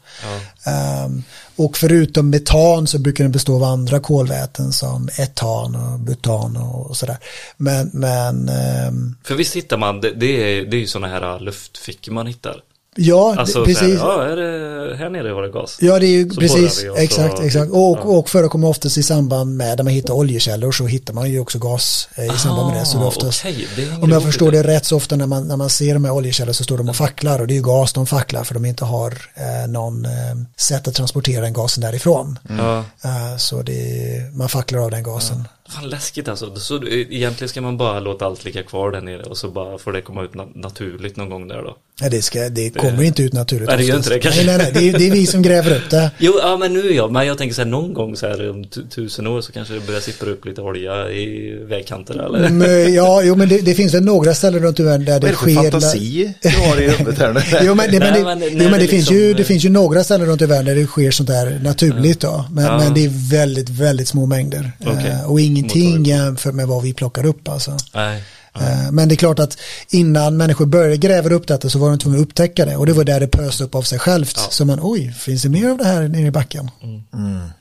[0.67, 1.23] Ehm,
[1.57, 6.91] och förutom metan så brukar den bestå av andra kolväten som etan och butan och,
[6.91, 7.17] och sådär.
[7.57, 11.41] Men, men ehm, För visst hittar man, det, det, är, det är ju sådana här
[11.41, 12.63] luftfickor man hittar.
[12.97, 13.81] Ja, Alltså det, precis.
[14.01, 15.77] Här, ja, är det, här nere var det gas.
[15.81, 17.73] Ja, det är ju Så precis, och så- exakt, exakt.
[17.73, 21.41] Och, och förekommer oftast i samband med, när man hittar oljekällor så hittar man ju
[21.41, 22.87] också gas eh, i samband med det.
[22.87, 25.49] Så det Ah, oftast, okej, det om jag förstår det rätt så ofta när man,
[25.49, 27.63] när man ser de här oljekällorna så står de och facklar och det är ju
[27.63, 30.11] gas de facklar för de inte har eh, någon eh,
[30.57, 32.39] sätt att transportera den gasen därifrån.
[32.59, 35.49] Ja, Eh, så det, man facklar av den gasen.
[35.73, 36.57] Fan läskigt alltså.
[36.57, 39.79] Så eh, egentligen ska man bara låta allt ligga kvar där nere och så bara
[39.79, 41.77] får det komma ut na- naturligt någon gång där då.
[42.01, 43.69] Ja, det, ska, det kommer inte ut naturligt.
[43.69, 44.45] Nej, det gör inte det, kanske.
[44.47, 46.11] Nej, nej, nej, det är, det är vi som gräver upp det.
[46.19, 48.65] Jo, ja men nu ja, men jag tänker så här någon gång så här om
[48.65, 52.49] tu- tusen år så kanske det börjar sippra upp lite olja i vägkanter eller?
[52.49, 55.17] Men, ja, jo, men det, det finns väl några ställen runt i världen där vad
[55.25, 55.71] är det det för sker.
[55.71, 57.41] fantasi du har i huvudet här nu?
[57.63, 59.37] Jo men, det, men, Nej, det, men jo, men det det, finns liksom, ju, eh,
[59.37, 62.45] det finns ju några ställen runt i världen där det sker sånt där naturligt då.
[62.53, 62.79] Men, Ja.
[62.79, 64.73] men det är väldigt, väldigt små mängder.
[64.81, 65.11] Okej.
[65.11, 67.77] Eh, och ingenting jämfört med vad vi plockar upp alltså.
[67.95, 68.23] Nej.
[68.55, 69.59] Eh, Men det är klart att
[69.91, 72.77] innan människor började gräva upp detta så var de tvungna att upptäcka det.
[72.77, 74.37] Och det var där det pöste upp av sig självt.
[74.37, 76.71] Så man, oj, finns det mer av det här nere i backen?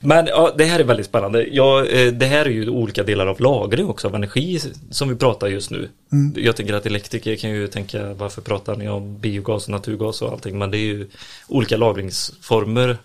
[0.00, 1.46] Men ja, det här är väldigt spännande.
[1.52, 5.14] Ja, eh, det här är ju olika delar av lagring också av energi som vi
[5.14, 5.88] pratar just nu.
[6.12, 6.34] Mm.
[6.36, 10.32] Jag tänker att elektriker kan ju tänka varför pratar ni om biogas och naturgas och
[10.32, 11.08] allting men det är ju
[11.48, 12.98] olika lagringsformer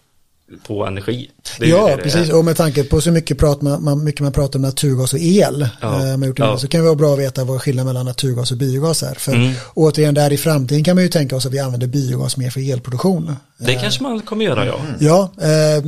[0.67, 1.29] på energi.
[1.59, 2.29] Ja, det precis.
[2.29, 5.19] Och med tanke på så mycket, prat man, man, mycket man pratar om naturgas och
[5.19, 6.03] el, Ja.
[6.13, 6.57] eh, Ja.
[6.57, 9.13] så kan det vara bra att veta vad skillnaden mellan naturgas och biogas är.
[9.15, 9.53] För Mm.
[9.73, 12.71] återigen, där i framtiden kan man ju tänka oss att vi använder biogas mer för
[12.71, 13.35] elproduktion.
[13.57, 14.79] Det kanske man kommer göra ja.
[14.99, 15.83] Ja, eh,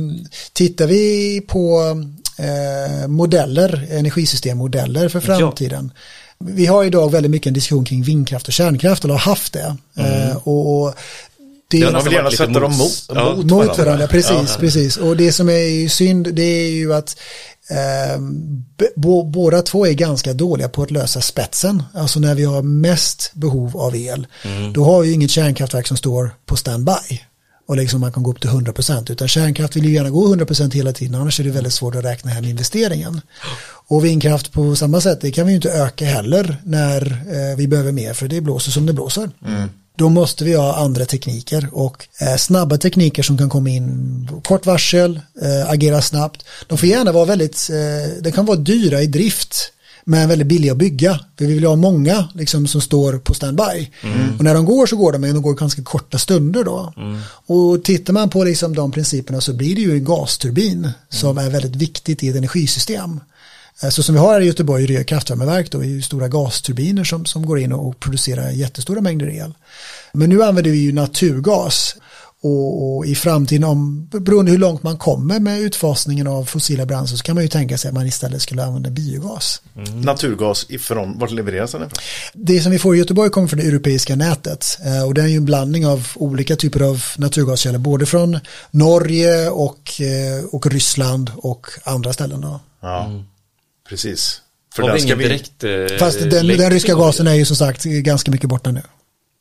[0.52, 1.80] tittar vi på
[2.38, 5.92] eh, modeller, energisystemmodeller för framtiden.
[6.44, 9.76] Vi har idag väldigt mycket en diskussion kring vindkraft och kärnkraft, eller har haft det.
[9.96, 10.94] Eh, och, och
[11.70, 13.34] det, har Man vill gärna sätta dem mot- ja.
[13.36, 13.84] mot mot varandra.
[13.84, 14.56] varandra, precis, Ja.
[14.60, 14.96] precis.
[14.96, 17.16] Och det som är synd, det är ju att
[17.70, 18.20] eh,
[19.26, 23.76] båda två är ganska dåliga på att lösa spetsen, alltså när vi har mest behov
[23.76, 24.26] av el.
[24.74, 26.92] Då har vi inget kärnkraftverk som står på standby
[27.68, 30.72] och liksom man kan gå upp till 100% utan kärnkraft vill ju gärna gå 100%
[30.74, 33.20] hela tiden annars är det väldigt svårt att räkna hem investeringen.
[33.88, 37.68] Och vindkraft på samma sätt det kan vi ju inte öka heller när eh, vi
[37.68, 39.30] behöver mer för det blåser som det blåser.
[40.00, 44.66] Då måste vi ha andra tekniker och eh, snabba tekniker som kan komma in kort
[44.66, 46.44] varsel, eh, agera snabbt.
[46.66, 49.72] De får gärna vara väldigt, eh, det kan vara dyra i drift
[50.04, 51.20] men väldigt billiga att bygga.
[51.38, 53.90] För vi vill ha många liksom, som står på standby.
[54.38, 56.92] Och när de går så går de, men de går ganska korta stunder då.
[57.46, 61.50] Och tittar man på liksom, de principerna så blir det ju en gasturbin som är
[61.50, 63.20] väldigt viktigt i ett energisystem.
[63.82, 67.04] Eh, Så som vi har här i Göteborg, Rö kraftvärmeverk, då är ju stora gasturbiner
[67.04, 69.52] som, som går in och, producerar jättestora mängder el.
[70.12, 71.96] Men nu använder vi ju naturgas
[72.42, 77.18] och, och i framtiden, om, beroende hur långt man kommer med utfasningen av fossila bränslen
[77.18, 79.62] så kan man ju tänka sig att man istället skulle använda biogas.
[80.04, 81.98] Naturgas ifrån, vart levereras den ifrån?
[82.34, 85.26] Det som vi får i Göteborg kommer från det europeiska nätet eh, och det är
[85.26, 88.38] ju en blandning av olika typer av naturgaskällor, både från
[88.70, 92.40] Norge och, eh, och Ryssland och andra ställen.
[92.40, 92.60] Då.
[92.80, 93.10] Ja,
[93.90, 94.42] precis.
[94.74, 95.24] För den ska vi...
[95.24, 98.82] direkt eh, Fast den, den ryska gasen är ju som sagt ganska mycket borta nu.
[98.82, 98.90] Ja,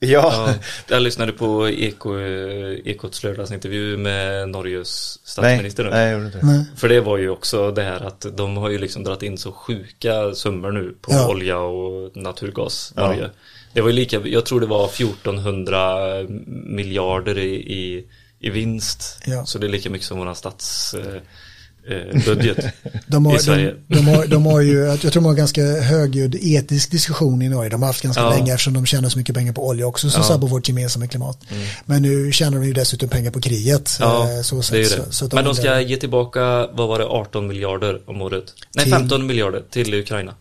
[0.01, 0.53] Ja,
[0.89, 5.89] jag lyssnade på Eko, eh, Ekots lördagsintervju med Norges nej, statsminister nu.
[5.89, 6.39] nej, jag gjorde inte.
[6.45, 6.65] Nej.
[6.77, 9.51] För det var ju också det här att de har ju liksom dragit in så
[9.51, 11.27] sjuka summor nu på Ja.
[11.29, 13.07] olja och naturgas, Ja.
[13.07, 13.29] Norge.
[13.73, 15.95] Det var ju lika, jag tror det var 1400
[16.65, 18.05] miljarder i, i,
[18.39, 19.21] i vinst.
[19.25, 19.45] Ja.
[19.45, 21.21] Så det är lika mycket som våran statsbudget eh, eh,
[22.25, 22.57] budget
[23.07, 23.73] De i har, Sverige.
[23.87, 27.49] de, de, har, de har ju, jag tror de har ganska högljudd etisk diskussion i
[27.49, 27.69] Norge.
[27.69, 28.29] De har haft ganska Ja.
[28.29, 30.27] länge eftersom de tjänar så mycket pengar på olja också som Ja.
[30.27, 31.39] sabbar vårt gemensamma klimat.
[31.85, 33.97] Men nu tjänar de ju dessutom pengar på kriget.
[33.99, 34.73] Ja, eh, så det sätt.
[34.75, 35.11] är ju Så, det.
[35.11, 38.43] så att Men de ska ge tillbaka, vad var det, 18 miljarder om året?
[38.75, 40.33] Nej, Till- 15 miljarder till Ukraina.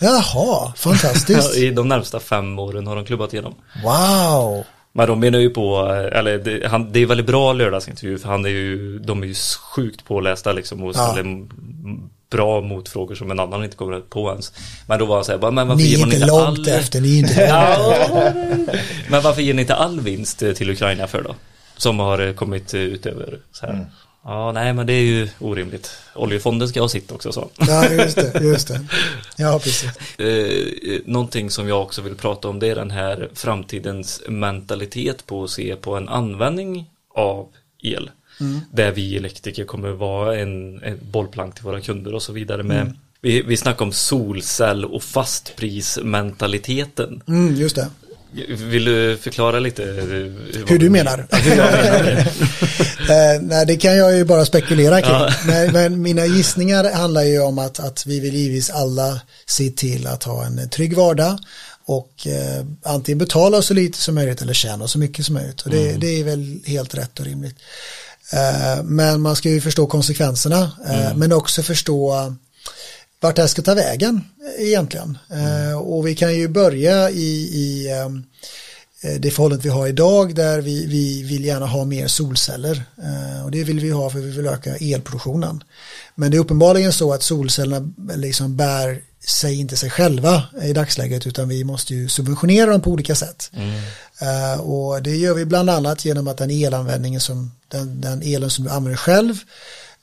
[0.00, 1.56] Jaha, fantastiskt.
[1.56, 3.54] I de närmsta fem åren har de klubbat igenom.
[3.84, 4.64] wow.
[4.96, 5.78] Men de menar ju på,
[6.12, 9.34] eller det, han, det är väldigt bra lördagsintervju för han är ju, de är ju
[9.74, 11.06] sjukt pålästa liksom och Ja.
[11.06, 11.48] ställer m-
[12.30, 14.52] bra motfrågor som en annan inte kommer på ens.
[14.88, 16.58] Men då var han såhär, bara, men varför Ni ger är man inte inte långt
[16.58, 16.68] all...
[16.68, 18.32] efter, ni är inte Ja.
[19.10, 21.34] Men varför ger ni inte all vinst till Ukraina för då?
[21.76, 23.86] Som har eh, kommit eh, utöver så här.
[24.28, 25.90] Ja, nej men det är ju orimligt.
[26.14, 27.50] Oljefonden ska ha sitt också så.
[27.58, 28.80] Ja, just det, just det.
[29.36, 29.90] Ja, precis.
[30.18, 35.26] Eh, eh, någonting som jag också vill prata om det är den här framtidens mentalitet
[35.26, 37.48] på att se på en användning av
[37.82, 38.10] el.
[38.70, 42.96] Där vi elektriker kommer vara en, en bollplank till våra kunder och så vidare med
[43.20, 47.22] vi, vi snackar om solcell och fastprismentaliteten.
[47.28, 47.90] Mm, just det.
[48.48, 49.82] Vill du förklara lite?
[49.82, 51.26] eh, Hur du menar?
[53.10, 55.12] Eh, nej, det kan jag ju bara spekulera kring.
[55.12, 55.30] Ja.
[55.46, 60.06] Men, men mina gissningar handlar ju om att, att vi vill givetvis alla se till
[60.06, 61.38] att ha en trygg vardag
[61.86, 65.60] och eh, antingen betala så lite som möjligt eller tjäna så mycket som möjligt.
[65.60, 67.56] Och det, det är väl helt rätt och rimligt.
[68.32, 72.34] Eh, men man ska ju förstå konsekvenserna eh, men också förstå
[73.26, 74.20] vart det här ska ta vägen
[74.58, 75.18] egentligen.
[75.30, 78.24] Eh, och vi kan ju börja i, i ehm,
[79.02, 83.44] eh, det förhållandet vi har idag där vi, vi vill gärna ha mer solceller Eh,
[83.44, 85.64] och det vill vi ha för vi vill öka elproduktionen.
[86.14, 91.26] Men det är uppenbarligen så att solcellerna liksom bär sig inte sig själva i dagsläget
[91.26, 93.50] utan vi måste ju subventionera dem på olika sätt.
[94.20, 98.50] Eh, och det gör vi bland annat genom att den elanvändningen som den, den elen
[98.50, 99.34] som du använder själv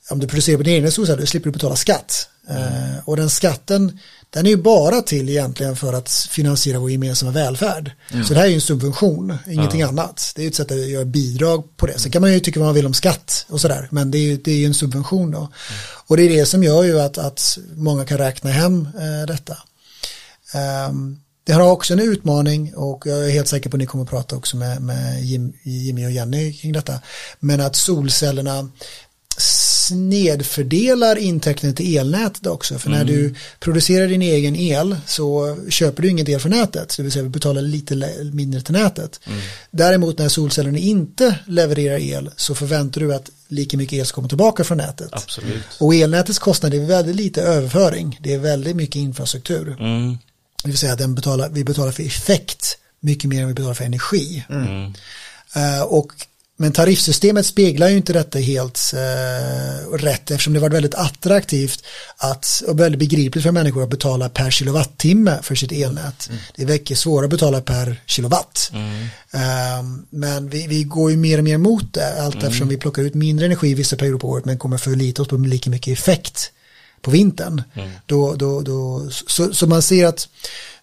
[0.10, 2.30] om du producerar på din egen solceller då slipper du betala skatt.
[2.50, 4.00] Eh, och den skatten
[4.30, 7.92] den är ju bara till egentligen för att finansiera vår gemensamma välfärd.
[8.28, 10.32] Så det här är ju en subvention, ingenting annat.
[10.36, 12.00] Det är ju ett sätt att göra bidrag på det.
[12.00, 14.22] Sen kan man ju tycka vad man vill om skatt och sådär, men det är
[14.22, 15.50] ju, det är ju en subvention då.
[16.08, 19.58] Och det är det som gör ju att, att många kan räkna hem eh, detta.
[20.54, 24.04] Ehm, det har också en utmaning och jag är helt säker på att ni kommer
[24.04, 27.00] att prata också med, med Jim, Jimmy och Jenny kring detta.
[27.40, 28.70] Men att solcellerna
[29.88, 32.80] snedfördelar intäkterna till elnätet också.
[32.80, 36.94] För när du producerar din egen el så köper du ingen el från nätet.
[36.98, 37.96] Det vill säga vi betalar lite
[38.34, 39.20] mindre till nätet.
[39.72, 44.28] Däremot när solcellerna inte levererar el så förväntar du att lika mycket el ska komma
[44.28, 45.10] tillbaka från nätet.
[45.12, 45.64] Absolut.
[45.80, 48.20] Och elnätets kostnad är väldigt lite överföring.
[48.22, 49.76] Det är väldigt mycket infrastruktur.
[49.80, 50.18] Mm.
[50.64, 53.74] Det vill säga att den betalar, vi betalar för effekt mycket mer än vi betalar
[53.74, 54.44] för energi.
[55.56, 56.12] Eh, och,
[56.58, 61.84] men tariffsystemet speglar ju inte detta helt eh, rätt eftersom det var väldigt attraktivt
[62.18, 66.30] att, och väldigt begripligt för människor att betala per kilowattimme för sitt elnät.
[66.56, 68.72] Det är mycket svårare att betala per kilowatt.
[69.34, 73.02] Eh, men vi, vi går ju mer och mer mot det allt eftersom vi plockar
[73.02, 76.52] ut mindre energi vissa perioder på året men kommer förlita oss på lika mycket effekt
[77.02, 77.64] på vintern.
[78.06, 80.28] Då, då, då, så, så man ser att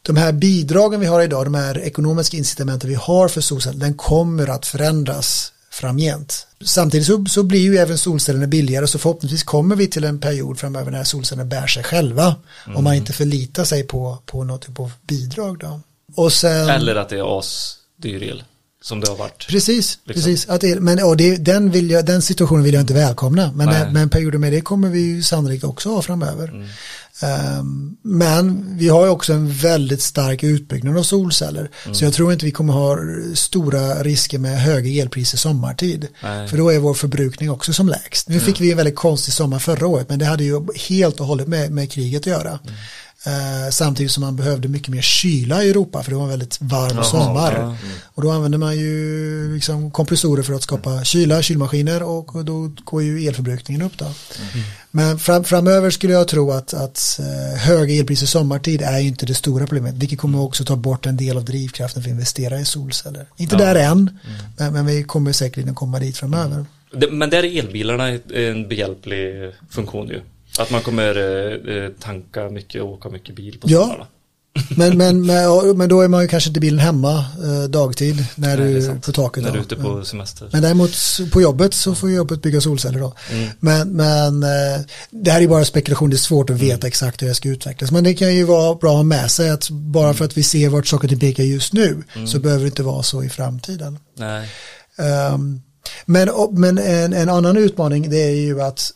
[0.03, 3.95] de här bidragen vi har idag, de här ekonomiska incitamenten vi har för solceller, den
[3.95, 6.47] kommer att förändras framgent.
[6.65, 10.59] Samtidigt så, så blir ju även solcellerna billigare så förhoppningsvis kommer vi till en period
[10.59, 12.35] framöver när solcellerna bär sig själva
[12.77, 15.81] om man inte förlitar sig på, på något typ av bidrag då.
[16.15, 18.45] Och sen, Eller att det är asdyr el.
[18.83, 19.47] Som det har varit.
[19.49, 20.23] Precis, Liksom.
[20.25, 20.49] precis.
[20.49, 23.53] Att det, men och det, den, vill jag, den situationen vill jag inte välkomna.
[23.53, 23.91] Men, Nej.
[23.93, 26.49] men perioder med det kommer vi ju sannolikt också ha framöver.
[26.49, 26.69] Mm.
[27.23, 31.71] Ehm, men vi har ju också en väldigt stark utbyggnad av solceller.
[31.85, 31.95] Mm.
[31.95, 32.97] Så jag tror inte vi kommer ha
[33.35, 36.09] stora risker med höga elpriser sommartid.
[36.23, 36.49] Nej.
[36.49, 38.29] För då är vår förbrukning också som lägst.
[38.29, 40.09] Nu fick vi en väldigt konstig sommar förra året.
[40.09, 42.59] Men det hade ju helt och hållet med, med kriget att göra.
[43.27, 43.65] Mm.
[43.65, 46.61] Eh, samtidigt som man behövde mycket mer kyla i Europa för det var en väldigt
[46.61, 47.53] varm Jaha, sommar.
[47.59, 47.77] ja.
[48.15, 53.03] Och då använder man ju liksom kompressorer för att skapa kyla, kylmaskiner och då går
[53.03, 54.07] ju elförbrukningen upp då.
[54.91, 59.27] Men fram, framöver skulle jag tro att, att eh, höga elpriser sommartid är ju inte
[59.27, 59.95] det stora problemet.
[59.95, 63.27] Vilket kommer också ta bort en del av drivkraften för att investera i solceller.
[63.37, 64.19] Inte där än,
[64.59, 66.65] men, men vi kommer säkerligen komma dit framöver.
[66.95, 70.21] Det- Men där är elbilarna en behjälplig funktion ju.
[70.59, 73.81] Att man kommer eh, eh, tanka mycket och åka mycket bil på Ja.
[73.81, 74.07] somrarna.
[74.77, 78.57] Men, men, men, men då är man ju kanske inte bilen hemma eh, dagtid när
[78.59, 79.43] Nej, du på taket.
[79.45, 80.49] När du är ute på semester.
[80.53, 80.91] Men däremot
[81.33, 83.15] på jobbet så får jobbet bygga solceller då.
[83.61, 84.81] Men, men eh,
[85.11, 87.91] det här är bara spekulation, det är svårt att veta exakt hur det ska utvecklas.
[87.91, 90.43] Men det kan ju vara bra att ha med sig att bara för att vi
[90.43, 93.99] ser vart saker och pekar just nu så behöver det inte vara så i framtiden.
[94.19, 94.49] Nej.
[94.99, 95.61] Ehm,
[96.07, 98.93] men men en, en annan utmaning det är ju att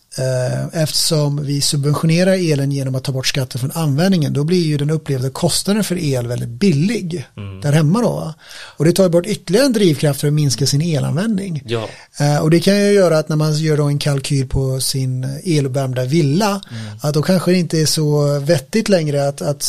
[0.73, 4.91] eftersom vi subventionerar elen genom att ta bort skatten från användningen då blir ju den
[4.91, 7.27] upplevda kostnaden för el väldigt billig
[7.63, 8.35] där hemma då.
[8.77, 11.63] Och det tar bort ytterligare en drivkraft för att minska sin elanvändning.
[11.67, 11.89] Ja.
[12.21, 15.25] Eh, och det kan ju göra att när man gör då en kalkyl på sin
[15.45, 16.61] eluppvärmda villa
[17.01, 19.63] att då kanske det inte är så vettigt längre att, att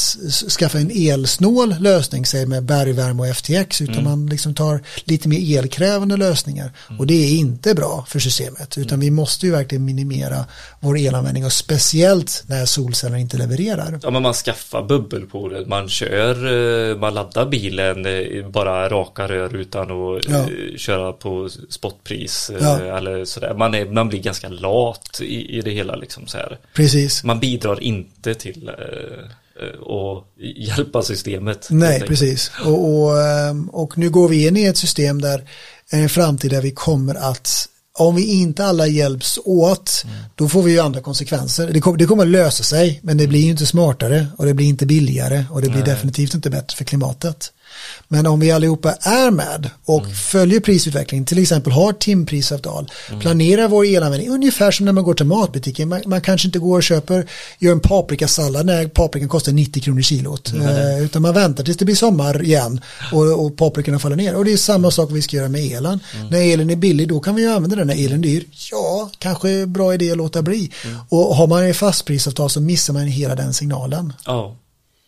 [0.60, 5.58] skaffa en elsnål lösning säg med bergvärme och FTX utan man liksom tar lite mer
[5.60, 10.35] elkrävande lösningar och det är inte bra för systemet utan vi måste ju verkligen minimera
[10.80, 14.00] vår elanvändning och speciellt när solceller inte levererar.
[14.04, 16.36] Ja men man skaffar bubbelpooler, man kör,
[16.92, 20.36] eh, man laddar bilen eh, bara raka rör utan att Ja.
[20.38, 22.80] eh, köra på spotpris Ja.
[22.98, 23.54] eller sådär.
[23.54, 26.58] Man, är, man blir ganska lat i, i det hela liksom så här.
[26.74, 27.24] Precis.
[27.24, 30.24] Man bidrar inte till att
[30.56, 31.68] hjälpa systemet.
[31.70, 32.52] Nej, precis.
[32.66, 35.50] Och, och, ehm, och nu går vi in i ett system där
[35.92, 37.68] en framtid där vi kommer att
[37.98, 41.70] om vi inte alla hjälps åt då får vi ju andra konsekvenser.
[41.74, 44.54] Det kommer, det kommer att lösa sig men det blir ju inte smartare och det
[44.54, 47.52] blir inte billigare och det blir definitivt inte bättre för klimatet.
[48.08, 52.92] Men om vi allihopa är med och följer prisutvecklingen, till exempel har timprisavtal,
[53.22, 55.90] planerar vår elanvändning ungefär som när man går till matbutiken.
[55.90, 60.02] Man, man kanske inte går och köper, gör en paprikasallad när paprikan kostar 90 kronor
[60.02, 60.54] kilot.
[60.54, 64.36] Eh, utan man väntar tills det blir sommar igen och, och paprikorna faller ner.
[64.36, 66.00] Och det är samma sak vi ska göra med elen.
[66.32, 67.88] När elen är billig då kan vi använda den.
[67.88, 70.72] När elen är dyr, ja, kanske bra idé att låta bli.
[71.10, 74.14] Och har man ett fastprisavtal så missar man hela den signalen.
[74.26, 74.58] Ja,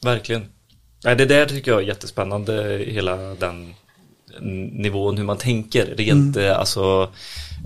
[0.03, 0.45] verkligen.
[1.03, 3.75] Nej, det där tycker jag är jättespännande, hela den
[4.71, 6.49] nivån hur man tänker rent Mm.
[6.49, 7.09] eh, alltså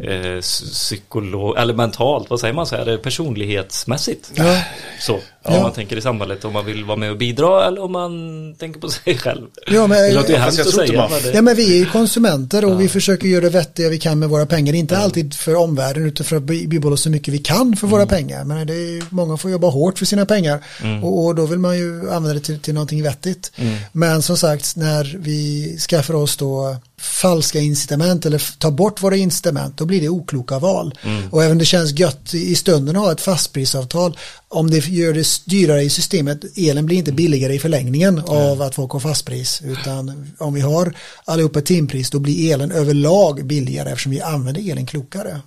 [0.04, 4.32] eh, psykolog eller mentalt, vad säger man så här, personlighetsmässigt.
[4.36, 4.64] Ja.
[5.00, 7.92] Så, om man tänker i samhället, om man vill vara med och bidra eller om
[7.92, 8.12] man
[8.60, 9.48] tänker på sig själv.
[9.68, 11.08] Ja, men- det låter ju Ja, hemskt att säga.
[11.24, 14.20] det- Ja men vi är ju konsumenter och vi försöker göra det vettiga vi kan
[14.20, 14.74] med våra pengar.
[14.74, 18.06] Inte alltid för omvärlden utan för att bi- bibehålla så mycket vi kan för våra
[18.06, 18.44] pengar.
[18.44, 20.60] Men det är, många får jobba hårt för sina pengar
[21.04, 23.52] och, och då vill man ju använda det till, till någonting vettigt.
[23.92, 29.78] Men som sagt när vi skaffar oss då falska incitament eller tar bort våra incitament
[29.78, 30.94] då blir det okloka val.
[31.32, 34.18] Och även det känns gött i stunden att ha ett fastprisavtal
[34.48, 38.76] om det gör det dyrare i systemet, elen blir inte billigare i förlängningen av att
[38.76, 40.94] folk har fastpris utan om vi har
[41.26, 45.42] allihopa timpris då blir elen överlag billigare eftersom vi använder elen klokare.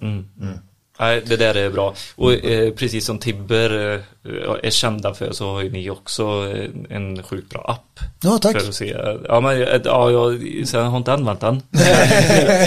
[0.98, 1.94] Nej, det där är bra.
[2.16, 6.96] Och eh, precis som Tibber eh, är kända för så har ju ni också eh,
[6.96, 8.00] en sjukt bra app.
[8.22, 8.60] Ja, tack.
[8.60, 8.96] För att se.
[9.28, 10.42] Ja, men eh, ja, jag,
[10.72, 11.62] jag har inte använt den.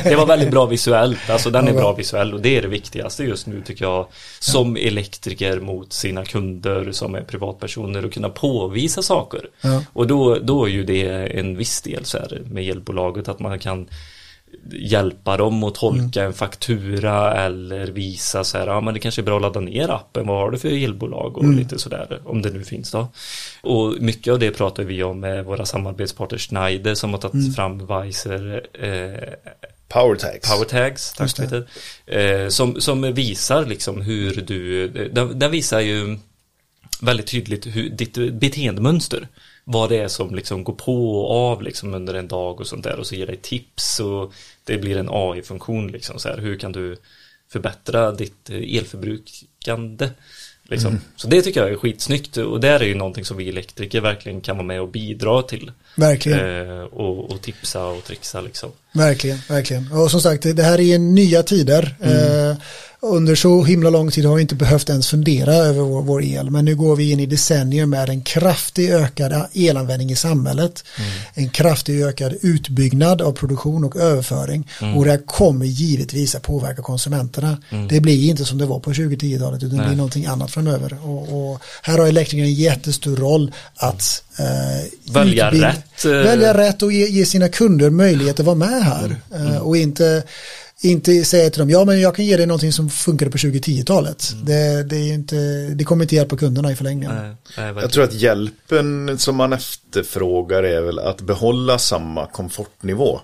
[0.03, 1.29] det var väldigt bra visuellt.
[1.29, 4.07] Alltså den är bra visuell och det är det viktigaste just nu tycker jag.
[4.39, 9.41] Som elektriker mot sina kunder som är privatpersoner och kunna påvisa saker.
[9.61, 9.83] Ja.
[9.93, 11.07] Och då, då är ju det
[11.39, 13.87] en viss del så här med elbolaget att man kan
[14.71, 19.23] hjälpa dem att tolka en faktura eller visa så här, ja men det kanske är
[19.23, 22.49] bra att ladda ner appen, vad har du för elbolag och lite sådär, om det
[22.49, 23.07] nu finns då.
[23.61, 27.85] Och mycket av det pratar vi om med våra samarbetspartner Schneider som har tagit fram
[27.85, 29.53] Weiser eh,
[29.87, 30.51] Powertags.
[30.51, 31.67] Power tags, tack Peter.
[32.05, 36.17] Eh, som, som visar liksom hur du, den, den visar ju
[37.01, 39.27] väldigt tydligt hur, ditt beteendemönster.
[39.63, 42.83] Vad det är som liksom går på och av liksom under en dag och sånt
[42.83, 44.33] där och så ger dig tips och
[44.63, 46.37] det blir en AI-funktion liksom så här.
[46.37, 46.97] Hur kan du
[47.49, 50.09] förbättra ditt eh, elförbrukande?
[50.69, 50.99] Liksom.
[51.15, 54.41] Så det tycker jag är skitsnyggt och det är ju någonting som vi elektriker verkligen
[54.41, 55.71] kan vara med och bidra till.
[55.95, 56.69] Verkligen.
[56.69, 58.71] Eh, och, och tipsa och trixa liksom.
[58.91, 59.91] Verkligen, verkligen.
[59.91, 61.95] Och som sagt, det här är nya tider.
[62.01, 62.51] Mm.
[62.51, 62.57] Eh,
[62.99, 66.49] under så himla lång tid har vi inte behövt ens fundera över vår, vår el.
[66.49, 70.83] Men nu går vi in i decennier med en kraftig ökad elanvändning i samhället.
[70.99, 71.09] Mm.
[71.33, 74.69] En kraftig ökad utbyggnad av produktion och överföring.
[74.81, 74.97] Mm.
[74.97, 77.57] Och det kommer givetvis att påverka konsumenterna.
[77.89, 79.87] Det blir inte som det var på 2010-talet utan det Nej.
[79.87, 80.97] blir någonting annat framöver.
[81.07, 86.11] Och, och här har elektrikern en jättestor roll att eh, Välja utbild- rätt, eh.
[86.11, 89.15] Välja rätt och ge, ge sina kunder möjlighet att vara med här.
[89.35, 89.47] Mm.
[89.47, 90.23] Eh, och inte,
[90.81, 94.29] inte säga till dem, ja men jag kan ge dig någonting som funkade på 2010-talet.
[94.33, 94.45] Mm.
[94.45, 95.35] Det, det, är ju inte,
[95.75, 97.15] det kommer inte hjälpa kunderna i förlängningen.
[97.15, 97.81] Nej, nej.
[97.81, 103.21] Jag tror att hjälpen som man efterfrågar är väl att behålla samma komfortnivå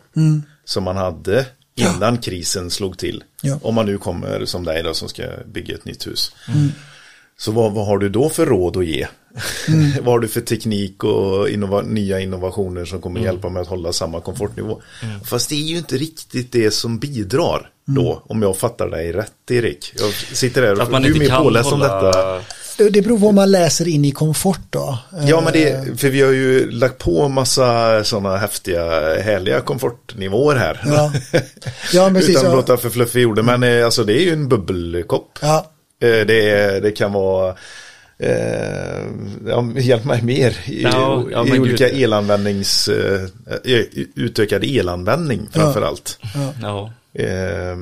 [0.65, 1.45] som man hade
[1.75, 3.23] innan krisen slog till.
[3.41, 3.59] Ja.
[3.61, 5.23] Om man nu kommer som dig då som ska
[5.53, 6.31] bygga ett nytt hus.
[7.43, 9.07] Så vad, vad har du då för råd att ge?
[10.01, 13.93] vad har du för teknik och innova nya innovationer som kommer hjälpa med att hålla
[13.93, 14.81] samma komfortnivå?
[15.25, 19.51] Fast det är ju inte riktigt det som bidrar då, om jag fattar dig rätt
[19.51, 19.93] Erik.
[19.99, 22.01] Jag sitter där och du är inte mer påläst om hålla...
[22.05, 22.41] detta.
[22.77, 24.97] Det, det beror på vad man läser in i komfort då.
[25.27, 28.83] Ja, men Eh, det, för vi har ju lagt på massa sådana häftiga,
[29.21, 30.81] härliga komfortnivåer här.
[30.85, 31.13] Ja.
[31.93, 32.55] Ja, precis, Utan att ja.
[32.55, 35.39] låta för fluffig i orden, men eh, alltså det är ju en bubbelkopp.
[35.41, 35.72] Ja, Eh,
[36.07, 37.55] Det, är, det kan vara,
[38.19, 39.05] eh,
[39.47, 42.03] ja, hjälp mig mer, i, Ja, ja, i men olika gud.
[42.03, 43.21] elanvändnings, eh,
[43.65, 43.81] eh,
[44.15, 46.19] utökad elanvändning framför allt.
[46.61, 46.91] Ja.
[47.15, 47.77] Eh,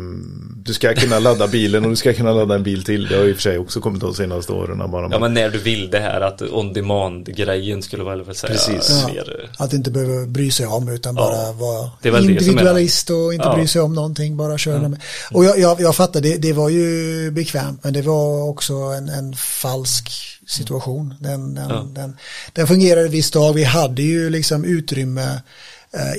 [0.64, 3.08] Du ska kunna ladda bilen och du ska kunna ladda en bil till.
[3.08, 4.92] Det har i och för sig också kommit de senaste åren.
[4.92, 8.54] Bara ja, men när du vill det här att on demand-grejen skulle väl väl säga
[8.54, 8.90] Precis.
[9.08, 9.14] Ja.
[9.14, 9.50] mer...
[9.58, 13.56] att inte behöva bry sig om utan bara vara individualist och inte Ja.
[13.56, 15.02] bry sig om någonting, bara köra med.
[15.32, 19.10] Och jag, jag, jag fattar, det, det var ju bekvämt men det var också en,
[19.10, 20.10] en falsk
[20.48, 21.14] situation.
[21.20, 21.88] Den, den, Ja.
[21.96, 22.18] den,
[22.54, 25.42] den fungerade visst dag, vi hade ju liksom utrymme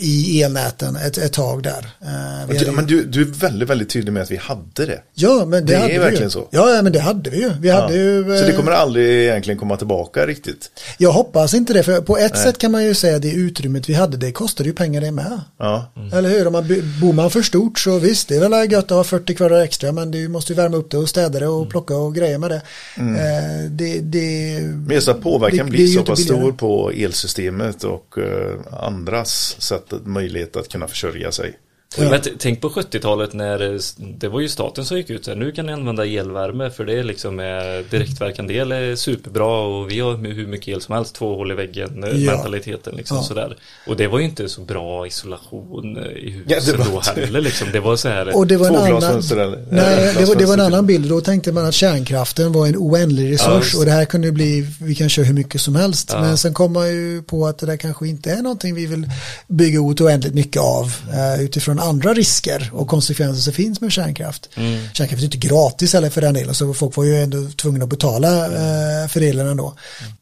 [0.01, 1.79] i elnäten ett, ett tag där.
[2.01, 4.87] Eh, vi hade Ja, men du, du är väldigt, väldigt tydlig med att vi hade
[4.87, 5.03] det.
[5.14, 6.31] Ja, men det, Det är hade vi verkligen ju.
[6.31, 6.49] så.
[6.51, 7.51] Ja, ja, men det hade vi ju.
[7.61, 10.70] Vi hade ju Så det eh, kommer aldrig egentligen komma tillbaka riktigt.
[10.99, 13.89] Jag hoppas inte det, för på ett sätt kan man ju säga att det utrymmet
[13.89, 15.41] vi hade, det kostade ju pengar det med.
[15.59, 15.93] Ja.
[16.12, 16.47] Eller hur?
[16.47, 16.66] Om man
[17.01, 19.93] bor man för stort så visst, det är väl gött att ha 40 kvadrat extra,
[19.93, 22.51] men du måste ju värma upp det och städa det och plocka och grejer med
[22.51, 22.62] det.
[22.97, 27.85] Eh, det, det Men just att påverkan det- blir är så pass stor på elsystemet
[27.85, 31.59] och eh, andras sätt, möjlighet att kunna försörja sig.
[31.99, 32.11] Ja.
[32.11, 35.38] Men tänk på 70-talet när eh, det var ju staten som gick ut så här,
[35.38, 37.47] nu kan ni använda elvärme för det är liksom eh,
[37.90, 41.55] direktverkande el är superbra och vi har hur mycket el som helst, två hål i
[41.55, 42.32] väggen, eh, Ja.
[42.32, 43.22] mentaliteten liksom Ja.
[43.22, 43.57] sådär.
[43.86, 47.97] Och det var ju inte så bra isolation i huset då heller liksom, det var
[47.97, 49.22] så här Och det var en annan,
[49.70, 51.09] nej, det var, det var en annan bild.
[51.09, 54.95] Då tänkte man att kärnkraften var en oändlig resurs och det här kunde bli, vi
[54.95, 56.12] kan köra hur mycket som helst.
[56.12, 59.11] Men sen kom man ju på att det där kanske inte är någonting vi vill
[59.49, 60.93] bygga ut oändligt mycket av
[61.40, 64.49] utifrån andra risker och konsekvenser som finns med kärnkraft.
[64.55, 64.85] Mm.
[64.95, 67.91] Kärnkraft är inte gratis heller för den delen så folk var ju ändå tvungna att
[67.91, 69.74] betala eh, för delen ändå.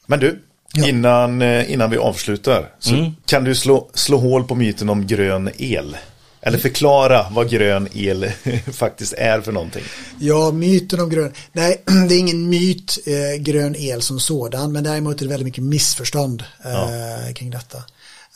[0.07, 0.43] Men du,
[0.75, 0.89] Ja.
[0.89, 3.11] innan, eh, innan vi avslutar så Mm.
[3.27, 5.97] kan du slå, slå hål på myten om grön el?
[6.43, 8.31] Eller förklara vad grön el
[8.73, 9.83] faktiskt är för någonting.
[10.19, 11.33] Ja, myten om grön.
[11.53, 15.45] Nej, det är ingen myt, eh, grön el som sådan, men däremot är det väldigt
[15.47, 17.79] mycket missförstånd eh, kring detta.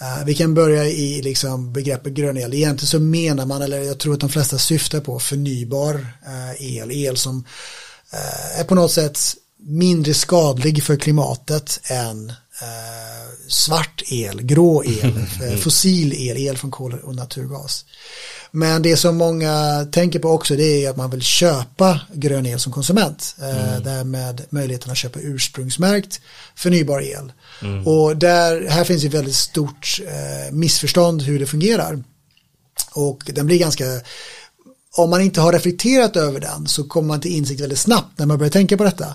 [0.00, 2.54] Eh, vi kan börja i liksom, begreppet grön el.
[2.54, 6.90] Egentligen så menar man, eller jag tror att de flesta syftar på förnybar eh, el.
[6.90, 7.44] El som
[8.12, 9.20] eh, är på något sätt
[9.58, 12.32] mindre skadlig för klimatet än
[13.48, 15.26] svart el, grå el,
[15.62, 17.84] fossil el, el från kol och naturgas.
[18.56, 22.60] Men det som många tänker på också det är att man vill köpa grön el
[22.60, 23.36] som konsument.
[23.40, 26.20] Eh, därmed möjligheten att köpa ursprungsmärkt
[26.56, 27.32] förnybar el.
[27.86, 32.04] Och där, här finns ett väldigt stort eh, missförstånd hur det fungerar.
[32.92, 33.84] Och den blir ganska
[34.96, 38.26] om man inte har reflekterat över den så kommer man till insikt väldigt snabbt när
[38.26, 39.14] man börjar tänka på detta.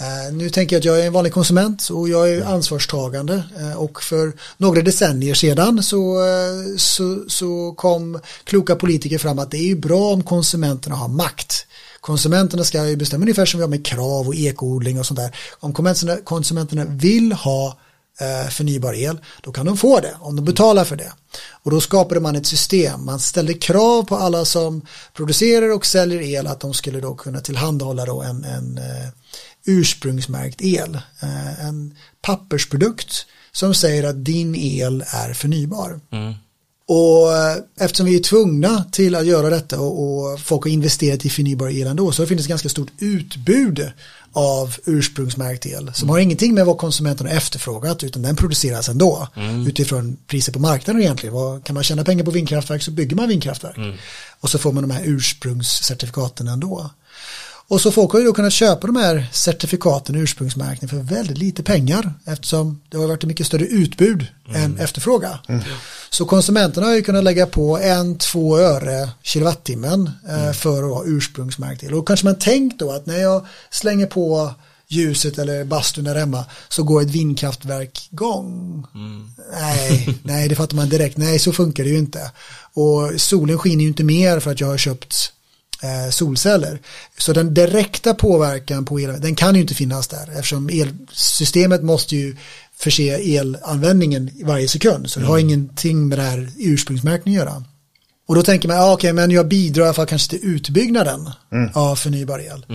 [0.00, 3.72] Eh, nu tänker jag att jag är en vanlig konsument och jag är ansvarstagande eh,
[3.72, 9.70] och för några decennier sedan så, eh, så, så kom kloka politiker fram att det
[9.70, 11.66] är bra om konsumenterna har makt.
[12.00, 15.36] Konsumenterna ska ju bestämma ungefär som vi har med krav och ekoodling och sånt där.
[15.60, 17.78] Om konsumenterna, konsumenterna vill ha
[18.50, 21.12] förnybar el, då kan de få det om de betalar för det.
[21.50, 24.82] Och då skapade man ett system, man ställde krav på alla som
[25.14, 28.80] producerar och säljer el att de skulle då kunna tillhandahålla då en, en
[29.68, 30.94] ursprungsmärkt el.
[31.22, 36.00] Eh, en pappersprodukt som säger att din el är förnybar.
[36.88, 41.24] Och eh, eftersom vi är tvungna till att göra detta och, och folk har investerat
[41.24, 43.90] i förnybar el ändå så finns det ett ganska stort utbud
[44.32, 49.28] av ursprungsmärkt el som har ingenting med vad konsumenterna har efterfrågat utan den produceras ändå
[49.66, 51.34] utifrån priser på marknaden egentligen.
[51.34, 53.98] Vad, kan man tjäna pengar på vindkraftverk så bygger man vindkraftverk
[54.40, 56.90] och så får man de här ursprungscertifikaten ändå.
[57.70, 61.62] Och så folk har ju då kunnat köpa de här certifikaten ursprungsmärkning för väldigt lite
[61.62, 65.38] pengar eftersom det har varit ett mycket större utbud än efterfråga.
[66.10, 71.04] Så konsumenterna har ju kunnat lägga på en, två öre kilowattimmen eh, för att ha
[71.06, 71.94] ursprungsmärkt el.
[71.94, 74.54] Och kanske man tänkt då att när jag slänger på
[74.88, 78.86] ljuset eller bastun där hemma så går ett vindkraftverk igång.
[79.60, 81.16] Nej, nej, det fattar man direkt.
[81.16, 82.30] Nej, så funkar det ju inte.
[82.74, 85.32] Och solen skiner ju inte mer för att jag har köpt
[86.10, 86.80] solceller.
[87.18, 92.16] Så den direkta påverkan på el, den kan ju inte finnas där eftersom elsystemet måste
[92.16, 92.36] ju
[92.76, 95.10] förse elanvändningen i varje sekund.
[95.10, 97.64] Så det har ingenting med det här ursprungsmärkningen att göra.
[98.28, 101.30] Och då tänker man, ja, okej, men jag bidrar i alla fall kanske till utbyggnaden
[101.74, 102.66] av förnybar el.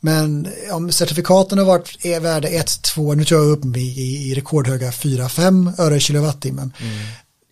[0.00, 4.34] Men om certifikaten har varit är värda 1, 2, nu tror jag uppe i, i
[4.34, 6.72] rekordhöga 4-5 öre kilowattimmen.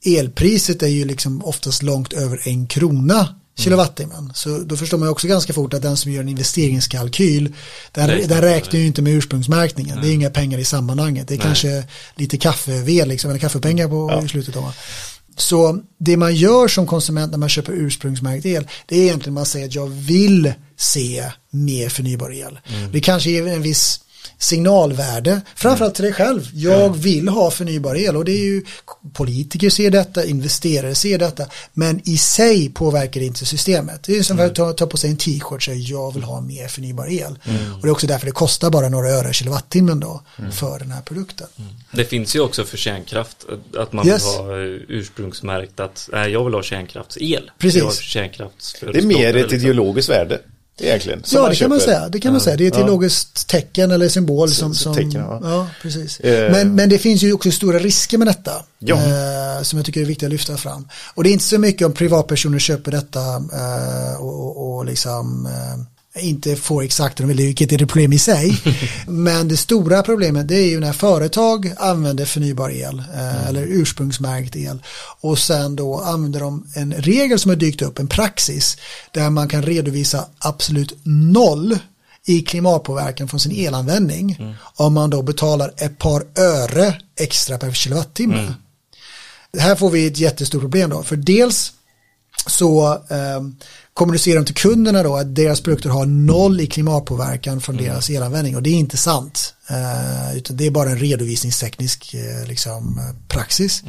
[0.05, 4.33] Elpriset är ju liksom oftast långt över en krona kilowattimmen.
[4.35, 7.55] Så då förstår man ju också ganska fort att den som gör en investeringskalkyl,
[7.93, 10.01] den, Nej, den räknar ju inte med ursprungsmärkningen.
[10.01, 11.29] Det är inga pengar i sammanhanget.
[11.29, 11.85] Det är kanske
[12.15, 14.55] lite kaffeved, liksom, eller kaffepengar på i slutet.
[14.55, 14.73] Då.
[15.37, 19.47] Så det man gör som konsument när man köper ursprungsmärkt el, det är egentligen man
[19.47, 22.59] säger att jag vill se mer förnybar el.
[22.93, 24.01] Det kanske ger en viss
[24.39, 26.51] signalvärde, framförallt till dig själv.
[26.55, 28.63] Jag vill ha förnybar el och det är ju
[29.13, 34.03] politiker ser detta, investerare ser detta, men i sig påverkar det inte systemet.
[34.03, 36.41] Det är som att ta, ta på sig en t-shirt och säga jag vill ha
[36.41, 37.39] mer förnybar el.
[37.75, 40.23] Och det är också därför det kostar bara några öre kilowattimmen då
[40.53, 41.47] för den här produkten.
[41.91, 43.47] Det finns ju också för kärnkraft
[43.79, 44.25] att man Yes.
[44.25, 47.51] vill ha eh, ursprungsmärkt att nej, jag vill ha kärnkraftsel.
[47.59, 47.79] Precis.
[47.79, 50.41] Jag har kärnkrafts Det är mer ett ideologiskt värde.
[50.81, 51.25] Egentligen.
[51.25, 52.09] som Ja, det kan man säga.
[52.09, 52.57] Det kan man säga.
[52.57, 54.75] Det är ett ideologiskt tecken eller symbol som...
[54.75, 55.41] som tecken, ja.
[55.43, 55.69] ja.
[55.83, 56.21] precis.
[56.21, 56.53] Eh.
[56.53, 58.53] Men, men det finns ju också stora risker med detta.
[58.79, 58.97] Ja.
[58.97, 60.89] Eh, som jag tycker är viktigt att lyfta fram.
[61.15, 65.47] Och det är inte så mycket om privatpersoner köper detta eh, och, och, och liksom
[65.47, 68.63] eh, inte får exakt vad de vill, vilket är det problem i sig.
[69.07, 74.57] Men det stora problemet det är ju när företag använder förnybar el eh, eller ursprungsmärkt
[74.57, 74.83] el
[75.21, 78.77] och sen då använder de en regel som har dykt upp, en praxis
[79.11, 81.79] där man kan redovisa absolut noll
[82.27, 88.55] i klimatpåverkan från sin elanvändning om man då betalar ett par öre extra per kilowattimme.
[89.59, 91.73] Här får vi ett jättestort problem då, för dels
[92.47, 93.41] så eh,
[93.95, 98.57] kommunicerar de till kunderna då att deras produkter har noll i klimatpåverkan från deras elanvändning
[98.57, 99.55] och det är inte sant.
[99.71, 103.83] Eh, utan det är bara en redovisningsteknisk eh, liksom, praxis.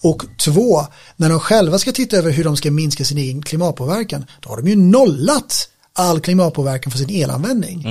[0.00, 0.86] Och två,
[1.16, 4.56] när de själva ska titta över hur de ska minska sin egen klimatpåverkan, då har
[4.56, 5.68] de ju nollat
[5.98, 7.82] all klimatpåverkan för sin elanvändning.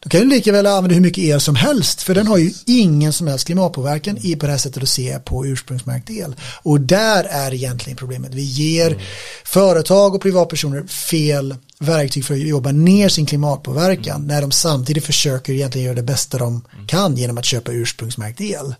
[0.00, 2.52] Då kan du lika väl använda hur mycket el som helst för den har ju
[2.66, 6.34] ingen som helst klimatpåverkan i på det här sättet att se på ursprungsmärkt el.
[6.62, 8.34] Och där är egentligen problemet.
[8.34, 9.02] Vi ger
[9.44, 15.52] företag och privatpersoner fel verktyg för att jobba ner sin klimatpåverkan när de samtidigt försöker
[15.52, 18.74] egentligen göra det bästa de kan genom att köpa ursprungsmärkt el.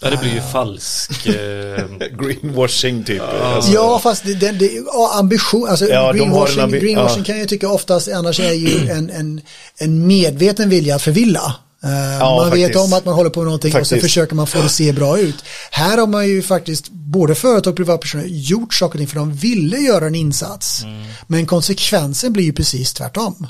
[0.00, 1.26] Ja, det blir ju falsk.
[1.26, 1.84] Eh,
[2.18, 3.22] Greenwashing typ.
[3.42, 4.70] Alltså, Ja, fast det, det, det,
[5.18, 7.24] ambition, alltså Ja, greenwashing, ambi- greenwashing ja.
[7.24, 9.40] kan jag tycka oftast annars är ju en, en,
[9.78, 11.54] en medveten vilja att förvilla.
[11.84, 12.84] Eh, man vet faktiskt.
[12.84, 14.02] om att man håller på med någonting och så Faktiskt.
[14.02, 15.44] försöker man få det att se bra ut.
[15.70, 19.32] Här har man ju faktiskt både företag och privatpersoner gjort saker och ting för de
[19.32, 20.82] ville göra en insats.
[20.82, 21.04] Mm.
[21.26, 23.46] Men konsekvensen blir ju precis tvärtom.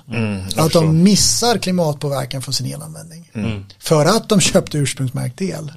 [0.47, 0.80] att förstår.
[0.80, 3.30] de missar klimatpåverkan från sin elanvändning.
[3.35, 3.64] Mm.
[3.78, 5.72] För att de köpte ursprungsmärkt el.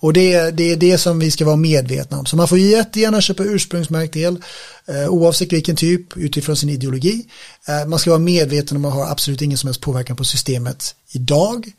[0.00, 2.26] Och det, det är det som vi ska vara medvetna om.
[2.26, 4.42] Så man får jättegärna köpa ursprungsmärkt el
[5.08, 7.26] oavsett vilken typ utifrån sin ideologi.
[7.68, 10.24] Eh, man ska vara medveten om att man har absolut ingen som helst påverkan på
[10.24, 11.72] systemet idag.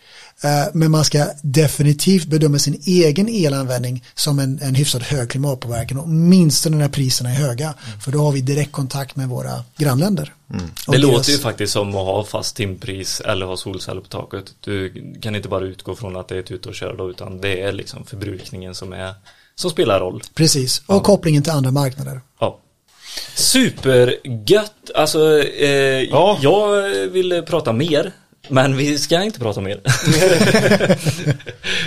[0.44, 5.98] Eh, men man ska definitivt bedöma sin egen elanvändning som en, en hyfsat hög klimatpåverkan
[6.00, 7.74] åtminstone när priserna är höga.
[8.04, 10.34] För då har vi direktkontakt med våra grannländer.
[10.88, 14.08] Och det deras- låter ju faktiskt som att ha fast timpris eller ha solceller på
[14.08, 14.46] taket.
[14.60, 17.42] Du kan inte bara utgå från att det är ett ute och köra då, utan
[17.42, 19.14] det är liksom förbrukningen som är
[19.56, 20.24] som spelar roll.
[20.34, 22.22] Precis, och kopplingen till andra marknader.
[22.40, 22.60] Ja.
[23.36, 24.92] Supergött!
[24.96, 25.70] Alltså, eh,
[26.02, 26.40] Ja.
[26.42, 28.12] jag vill prata mer
[28.50, 29.82] Men vi ska inte prata mer.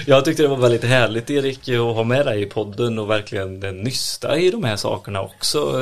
[0.07, 3.61] jag tyckte det var väldigt härligt Erik att ha med dig i podden och verkligen
[3.61, 5.81] nysta i de här sakerna också.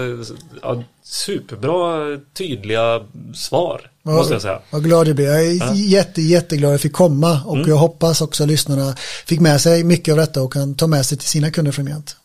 [0.62, 1.98] Ja, superbra,
[2.32, 3.00] tydliga
[3.34, 4.60] svar, måste jag säga.
[4.70, 5.26] Vad glad jag blir.
[5.26, 7.68] Jag är jätte, jätteglad att jag fick komma och Mm.
[7.68, 8.96] jag hoppas också att lyssnarna
[9.26, 12.16] fick med sig mycket av detta och kan ta med sig till sina kunder framgent.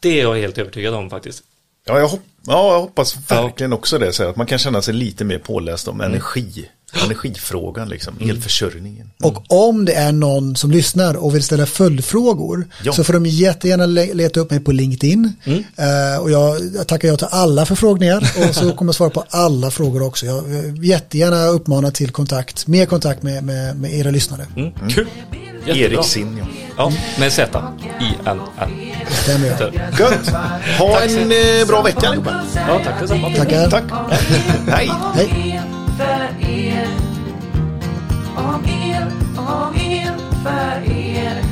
[0.00, 1.42] Det är jag helt övertygad om faktiskt.
[1.88, 4.12] Ja, jag, hopp ja, jag hoppas verkligen också det.
[4.12, 6.70] Så att man kan känna sig lite mer påläst om energi.
[7.04, 9.10] Energifrågan, liksom, elförsörjningen.
[9.22, 12.92] Och om det är någon som lyssnar och vill ställa följdfrågor Ja.
[12.92, 15.32] så får de jättegärna le- leta upp mig på LinkedIn.
[15.76, 19.24] Eh, och jag, jag tackar jag till alla förfrågningar och så kommer jag svara på
[19.30, 20.26] alla frågor också.
[20.26, 24.46] Jag vill jättegärna uppmana till kontakt, mer kontakt med, med, med era lyssnare.
[24.56, 24.72] Mm.
[24.90, 25.06] Kul!
[25.66, 25.76] Jättebra.
[25.86, 26.46] Erik Sinn, ja.
[26.76, 27.62] Ja, med Z.
[28.00, 28.70] I-N-N.
[29.22, 29.74] Stämmer jag.
[30.00, 30.28] Gött!
[30.78, 32.44] Ha en eh, bra vecka allihopa.
[32.54, 33.30] Ja, tack detsamma.
[33.36, 33.70] Tackar.
[33.70, 33.84] Tack.
[34.68, 34.90] Hej.
[35.14, 35.60] Hej
[35.98, 36.88] för er.
[38.36, 39.06] Om er,
[39.36, 41.42] om er, för er.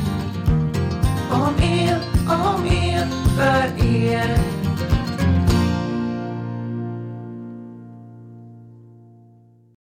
[1.31, 4.56] Om er, om er, för er.